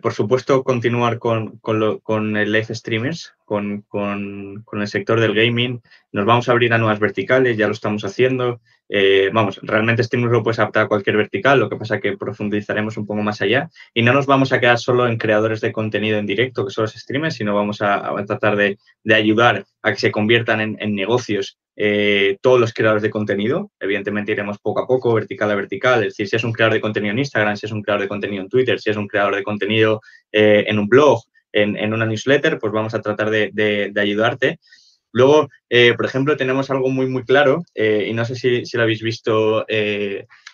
[0.00, 5.82] por supuesto, continuar con, con, el live streamers, con, con, el sector del gaming.
[6.12, 8.60] Nos vamos a abrir a nuevas verticales, ya lo estamos haciendo.
[8.88, 12.96] Eh, vamos, realmente Streamlabs lo puedes adaptar a cualquier vertical, lo que pasa que profundizaremos
[12.96, 16.18] un poco más allá y no nos vamos a quedar solo en creadores de contenido
[16.18, 18.78] en directo, que son los streamers, sino vamos a, tratar de,
[19.12, 23.70] ayudar a que se conviertan en, negocios eh, todos los creadores de contenido.
[23.78, 26.80] Evidentemente iremos poco a poco, vertical a vertical, es decir, si es un creador de
[26.80, 29.36] contenido en Instagram, si es un creador de contenido en Twitter, si es un creador
[29.36, 30.00] de contenido
[30.32, 31.22] eh, en un blog,
[31.52, 34.58] en, una newsletter, pues vamos a tratar de ayudarte.
[35.12, 39.00] Luego, eh, por ejemplo, tenemos algo muy, muy claro, y no sé si, lo habéis
[39.00, 39.64] visto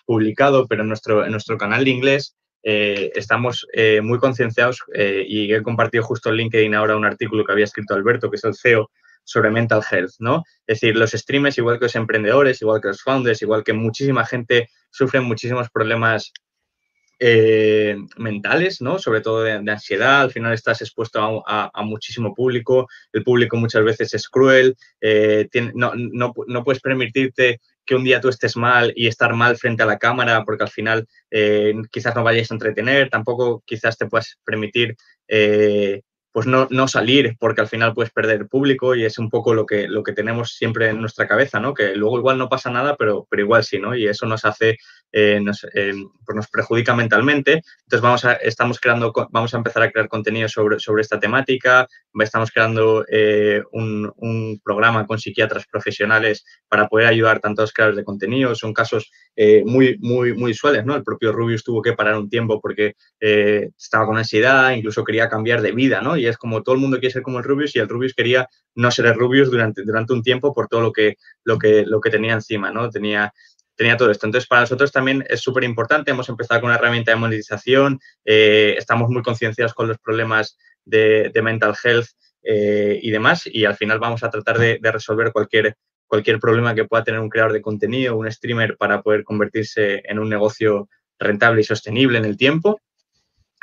[0.05, 3.67] publicado, pero en nuestro, en nuestro canal de inglés estamos
[4.01, 4.79] muy concienciados
[5.27, 8.43] y he compartido justo en LinkedIn ahora un artículo que había escrito Alberto, que es
[8.45, 8.89] el CEO,
[9.23, 10.43] sobre mental health, ¿no?
[10.67, 14.25] Es decir, los streamers, igual que los emprendedores, igual que los founders, igual que muchísima
[14.25, 16.31] gente, sufren muchísimos problemas
[17.25, 18.99] eh, mentales, ¿no?
[18.99, 20.21] Sobre todo de, ansiedad.
[20.21, 22.87] Al final estás expuesto a, muchísimo público.
[23.13, 24.75] El público muchas veces es cruel.
[24.99, 26.33] Eh, no,
[26.65, 30.43] puedes permitirte que un día tú estés mal y estar mal frente a la cámara
[30.43, 33.09] porque al final eh, quizás no vayas a entretener.
[33.09, 34.97] Tampoco quizás te puedas permitir
[36.33, 39.67] pues no, no salir porque al final puedes perder público y es un poco lo
[39.67, 41.75] que, lo que tenemos siempre en nuestra cabeza, ¿no?
[41.75, 43.95] Que luego igual no pasa nada, pero, pero igual sí, ¿no?
[43.95, 44.79] Y eso nos hace,
[45.11, 45.93] eh, nos, eh,
[46.25, 47.61] pues nos perjudica mentalmente.
[47.83, 51.87] Entonces vamos a, estamos creando, vamos a empezar a crear contenido sobre, sobre esta temática,
[52.19, 57.73] estamos creando eh, un, un, programa con psiquiatras profesionales para poder ayudar tanto a los
[57.73, 58.55] creadores de contenido.
[58.55, 59.11] Son casos
[59.65, 60.95] muy, muy, muy usuales, ¿no?
[60.95, 65.61] El propio Rubius tuvo que parar un tiempo porque estaba con ansiedad, incluso quería cambiar
[65.61, 66.17] de vida, ¿no?
[66.23, 68.47] Y es como todo el mundo quiere ser como el Rubius y el Rubius quería
[68.75, 72.09] no ser el Rubius durante, un tiempo por todo lo que, lo que, lo que
[72.09, 72.89] tenía encima, ¿no?
[72.89, 73.33] Tenía,
[73.75, 74.25] tenía todo esto.
[74.25, 76.11] Entonces, para nosotros también es súper importante.
[76.11, 81.31] Hemos empezado con una herramienta de monetización, eh, estamos muy concienciados con los problemas de,
[81.43, 82.07] mental health
[82.43, 85.75] eh, y demás, y al final vamos a tratar de, de, resolver cualquier,
[86.07, 90.19] cualquier problema que pueda tener un creador de contenido, un streamer, para poder convertirse en
[90.19, 90.87] un negocio
[91.19, 92.79] rentable y sostenible en el tiempo.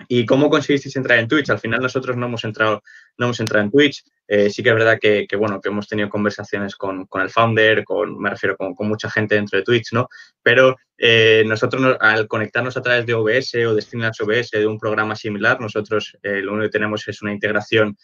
[0.08, 1.50] ¿Y cómo conseguisteis entrar en Twitch?
[1.50, 2.82] Al final nosotros no hemos entrado,
[3.18, 4.02] no hemos entrado en Twitch.
[4.26, 8.16] Eh, sí que es verdad que, bueno, que hemos tenido conversaciones con, el founder, con,
[8.18, 10.08] me refiero con, mucha gente dentro de Twitch, ¿no?
[10.42, 14.78] Pero eh, nosotros al conectarnos a través de OBS o de Streamlabs OBS, de un
[14.78, 17.96] programa similar, nosotros eh, lo único que tenemos es una integración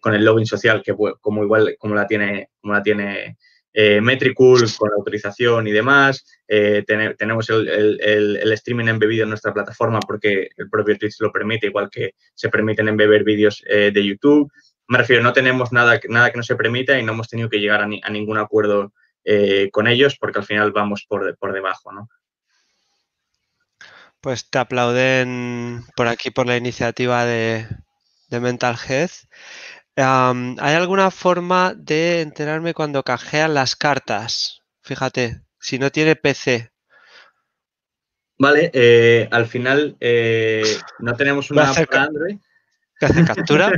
[0.00, 3.36] con el login social que como igual como la tiene, como la tiene
[3.76, 6.24] eh, Metricool con autorización y demás.
[6.46, 6.84] Eh,
[7.18, 12.14] tenemos el, streaming embebido en nuestra plataforma porque el propio Twitch lo permite, igual que
[12.34, 14.48] se permiten embeber vídeos eh, de YouTube.
[14.86, 17.58] Me refiero, no tenemos nada, nada que no se permita y no hemos tenido que
[17.58, 18.92] llegar a, ningún acuerdo
[19.72, 22.10] con ellos porque al final vamos por, por debajo, ¿no?
[24.20, 27.66] Pues te aplauden por aquí por la iniciativa de,
[28.28, 29.24] de Mental Health.
[29.96, 34.62] ¿Hay alguna forma de enterarme cuando canjean las cartas?
[34.82, 36.70] Fíjate, si no tiene PC.
[38.38, 40.64] Vale, eh, al final eh,
[40.98, 42.38] no tenemos una para Android.
[43.00, 43.70] hace captura?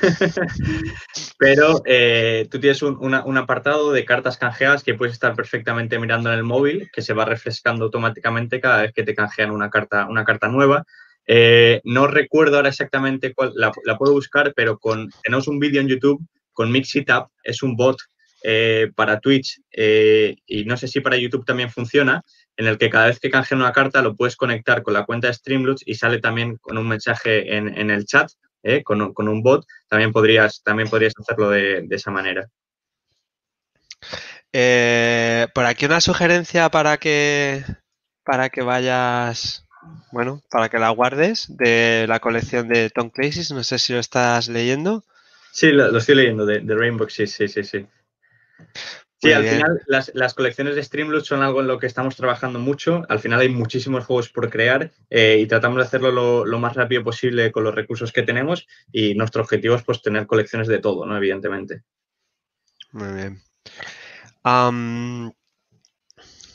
[1.38, 6.38] Pero eh, tú tienes un, apartado de cartas canjeadas que puedes estar perfectamente mirando en
[6.38, 10.24] el móvil, que se va refrescando automáticamente cada vez que te canjean una carta, una
[10.24, 10.86] carta nueva.
[11.32, 14.80] Eh, no recuerdo ahora exactamente cuál, la, puedo buscar, pero
[15.22, 16.20] tenemos un vídeo en YouTube
[16.52, 17.98] con Mixitup, es un bot
[18.42, 22.20] eh, para Twitch eh, y no sé si para YouTube también funciona,
[22.56, 25.28] en el que cada vez que canjea una carta lo puedes conectar con la cuenta
[25.28, 28.28] de Streamlabs y sale también con un mensaje en, el chat,
[28.82, 32.48] con, un bot, también podrías, también podrías hacerlo de, de esa manera.
[35.54, 37.62] por aquí una sugerencia para que,
[38.24, 39.64] para que vayas
[40.12, 43.52] bueno, para que la guardes de la colección de Tom Clancy.
[43.54, 45.04] No sé si lo estás leyendo.
[45.52, 47.86] Sí, lo, estoy leyendo, de, Rainbow sí, sí, sí, sí.
[49.22, 53.02] Sí, al final las, colecciones de Streamloot son algo en lo que estamos trabajando mucho.
[53.10, 57.04] Al final hay muchísimos juegos por crear eh, y tratamos de hacerlo lo, más rápido
[57.04, 61.04] posible con los recursos que tenemos y nuestro objetivo es pues tener colecciones de todo,
[61.04, 61.16] ¿no?
[61.18, 61.82] Evidentemente.
[62.92, 63.42] Muy bien.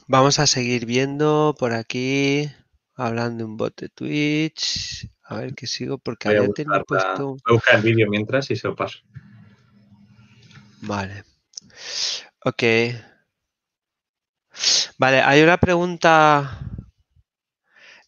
[0.08, 2.50] vamos a seguir viendo por aquí.
[2.96, 5.10] Hablando de un bot de Twitch.
[5.24, 7.30] A ver qué sigo porque había tenido puesto.
[7.30, 9.00] Voy a buscar el vídeo mientras y se lo paso.
[10.82, 11.24] Vale.
[12.44, 12.64] Ok.
[14.98, 16.60] Vale, hay una pregunta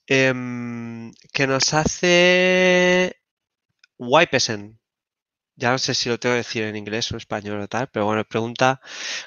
[0.06, 3.20] em, que nos hace
[3.98, 4.80] Wipesen
[5.58, 8.06] ya no sé si lo tengo que decir en inglés o español o tal, pero
[8.06, 8.80] bueno, pregunta,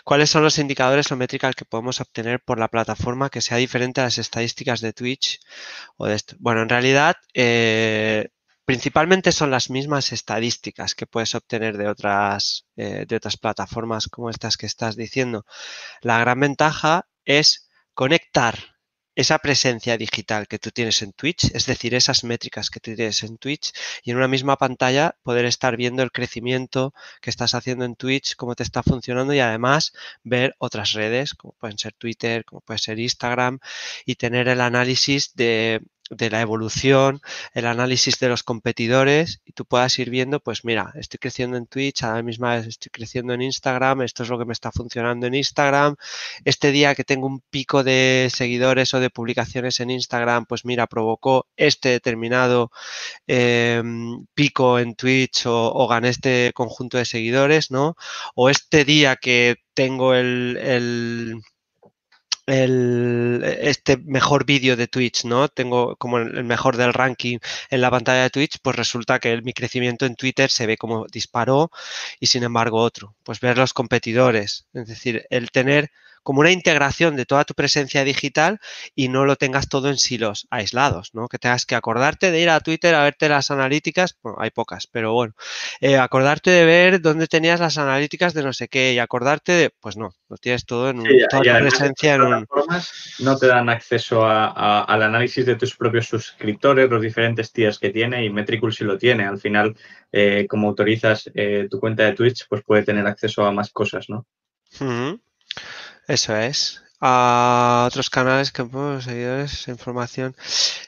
[0.05, 4.01] ¿cuáles son los indicadores o métricas que podemos obtener por la plataforma que sea diferente
[4.01, 5.41] a las estadísticas de Twitch
[5.97, 6.37] o de esto?
[6.39, 8.29] Bueno, en realidad, eh,
[8.65, 14.31] principalmente son las mismas estadísticas que puedes obtener de otras, eh, de otras plataformas como
[14.31, 15.45] estas que estás diciendo.
[16.01, 18.80] La gran ventaja es conectar
[19.15, 23.23] esa presencia digital que tú tienes en Twitch, es decir, esas métricas que tú tienes
[23.23, 27.85] en Twitch y en una misma pantalla poder estar viendo el crecimiento que estás haciendo
[27.85, 29.93] en Twitch, cómo te está funcionando y además
[30.23, 33.59] ver otras redes, como pueden ser Twitter, como puede ser Instagram
[34.05, 35.81] y tener el análisis de
[36.11, 37.21] de la evolución,
[37.55, 41.67] el análisis de los competidores y tú puedas ir viendo, pues mira, estoy creciendo en
[41.67, 44.73] Twitch, a la misma vez estoy creciendo en Instagram, esto es lo que me está
[44.73, 45.97] funcionando en Instagram,
[46.45, 50.87] este día que tengo un pico de seguidores o de publicaciones en Instagram, pues mira,
[50.87, 52.71] provocó este determinado
[53.27, 57.97] em, pico en Twitch o, o, gané este conjunto de seguidores, ¿no?
[58.35, 61.43] O este día que tengo el el,
[62.51, 65.49] este mejor vídeo de Twitch, ¿no?
[65.49, 67.39] Tengo como el mejor del ranking
[67.71, 71.07] en la pantalla de Twitch, pues resulta que mi crecimiento en Twitter se ve como
[71.07, 71.71] disparó
[72.19, 73.15] y sin embargo otro.
[73.23, 75.91] Pues ver los competidores, es decir, el tener
[76.23, 78.59] como una integración de toda tu presencia digital
[78.95, 81.29] y no lo tengas todo en silos aislados, ¿no?
[81.29, 84.87] Que tengas que acordarte de ir a Twitter a verte las analíticas, bueno, hay pocas,
[84.87, 85.35] pero bueno,
[85.81, 89.71] eh, acordarte de ver dónde tenías las analíticas de no sé qué y acordarte de,
[89.81, 92.47] pues no, lo tienes todo en un, toda tu presencia en un...
[93.19, 98.25] No te dan acceso al análisis de tus propios suscriptores, los diferentes tiers que tiene
[98.25, 99.25] y Metricool sí lo tiene.
[99.25, 99.77] Al final,
[100.13, 104.09] eh, como autorizas eh, tu cuenta de Twitch, pues puede tener acceso a más cosas,
[104.09, 104.27] ¿no?
[106.11, 106.83] Eso es.
[107.01, 110.35] A otros canales que pues, seguidores, información.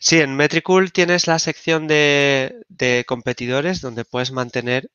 [0.01, 4.91] Sí, en Metricool tienes la sección de, de competidores donde puedes mantener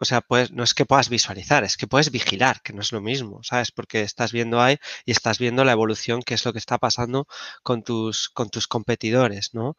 [0.00, 2.92] o sea, pues no es que puedas visualizar, es que puedes vigilar, que no es
[2.92, 3.72] lo mismo, ¿sabes?
[3.72, 7.26] Porque estás viendo ahí y estás viendo la evolución, que es lo que está pasando
[7.64, 9.76] con tus, con tus competidores, ¿no?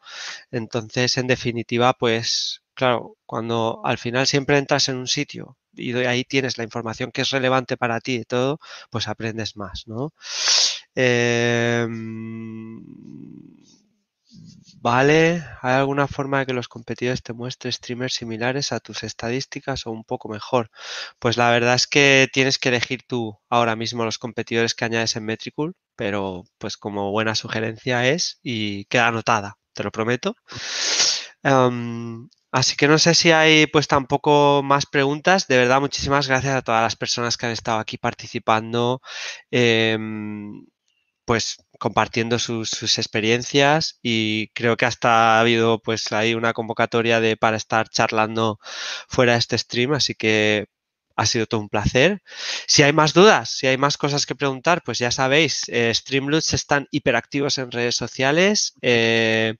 [0.50, 6.24] Entonces, en definitiva, pues, claro, cuando al final siempre entras en un sitio y ahí
[6.24, 8.58] tienes la información que es relevante para ti y todo,
[8.90, 10.12] pues aprendes más, ¿no?
[10.94, 12.82] Em,
[14.82, 19.86] Vale, ¿hay alguna forma de que los competidores te muestren streamers similares a tus estadísticas
[19.86, 20.70] o un poco mejor?
[21.18, 25.16] Pues la verdad es que tienes que elegir tú ahora mismo los competidores que añades
[25.16, 30.34] en Metricool, pero pues como buena sugerencia es y queda anotada, te lo prometo.
[31.42, 35.46] Em, así que no sé si hay pues tampoco más preguntas.
[35.46, 39.00] De verdad, muchísimas gracias a todas las personas que han estado aquí participando.
[39.50, 40.64] Em,
[41.24, 47.36] pues compartiendo sus, experiencias y creo que hasta ha habido pues ahí una convocatoria de
[47.36, 48.58] para estar charlando
[49.08, 50.66] fuera de este stream, así que
[51.20, 52.22] ha sido todo un placer.
[52.66, 55.92] Si hay más dudas, si hay más cosas que preguntar, pues ya sabéis, eh,
[56.52, 59.56] están hiperactivos en redes sociales, eh,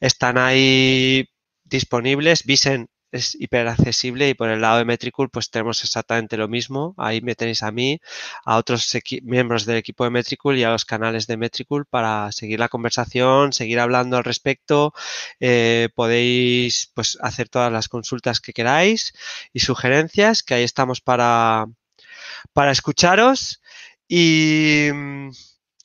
[0.00, 1.28] están ahí
[1.64, 2.44] disponibles.
[2.44, 6.94] Visen es hiper accesible y por el lado de Metricool pues tenemos exactamente lo mismo.
[6.98, 8.00] Ahí me tenéis a mí,
[8.44, 8.92] a otros
[9.22, 13.52] miembros del equipo de Metricool y a los canales de Metricool para seguir la conversación,
[13.52, 14.92] seguir hablando al respecto.
[15.38, 19.14] Eh, podéis pues hacer todas las consultas que queráis
[19.52, 21.66] y sugerencias, que ahí estamos para,
[22.52, 23.62] para escucharos
[24.08, 25.30] y mm,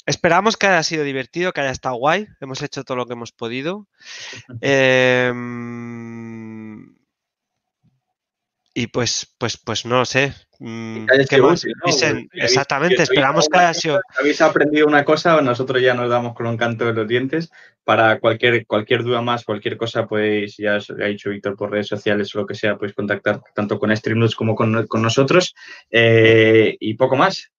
[0.05, 2.27] Esperamos que haya sido divertido, que haya estado guay.
[2.41, 3.87] Hemos hecho todo lo que hemos podido.
[4.61, 5.31] Eh,
[8.73, 10.33] y pues, pues, pues no lo sé.
[10.59, 11.65] Mm, ¿Qué más?
[12.33, 14.01] exactamente, esperamos que haya sido.
[14.19, 17.49] Habéis aprendido una cosa, nosotros ya nos damos con un canto de los dientes.
[17.83, 21.87] Para cualquier, cualquier duda más, cualquier cosa, pues ya os ha dicho Víctor por redes
[21.87, 25.55] sociales o lo que sea, podéis contactar tanto con Streamloots como con, nosotros.
[25.89, 27.51] Eh, y poco más.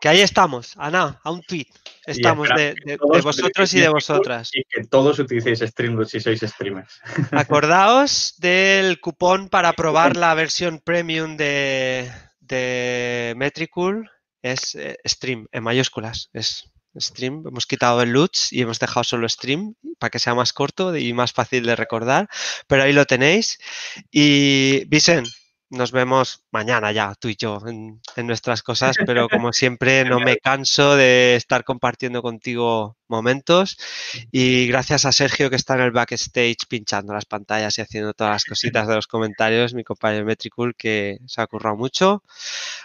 [0.00, 1.66] Que ahí estamos, Ana, a un tweet.
[2.06, 2.74] Estamos de,
[3.22, 4.50] vosotros y de vosotras.
[4.52, 7.00] Y que todos utilicéis Streamlabs si sois streamers.
[7.32, 14.10] Acordaos del cupón para probar la versión premium de, de Metricool.
[14.42, 16.30] Es eh, stream en mayúsculas.
[16.32, 17.44] Es stream.
[17.46, 21.12] Hemos quitado el LUTS y hemos dejado solo stream para que sea más corto y
[21.12, 22.28] más fácil de recordar.
[22.66, 23.58] Pero ahí lo tenéis.
[24.10, 25.24] Y Vicen,
[25.70, 30.36] nos vemos mañana ya, tú y yo, en, nuestras cosas, pero como siempre no me
[30.36, 33.78] canso de estar compartiendo contigo momentos
[34.30, 38.34] y gracias a Sergio que está en el backstage pinchando las pantallas y haciendo todas
[38.34, 42.22] las cositas de los comentarios, mi compañero Metricool que se ha currado mucho,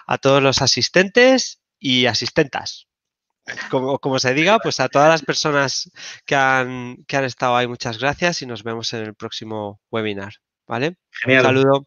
[0.06, 2.88] a todos los asistentes y asistentas.
[3.70, 5.92] Como, como, se diga, pues a todas las personas
[6.26, 10.34] que han, que han estado ahí, muchas gracias y nos vemos en el próximo webinar.
[10.68, 10.98] ¿Vale?
[11.12, 11.42] Genial.
[11.42, 11.86] Un saludo.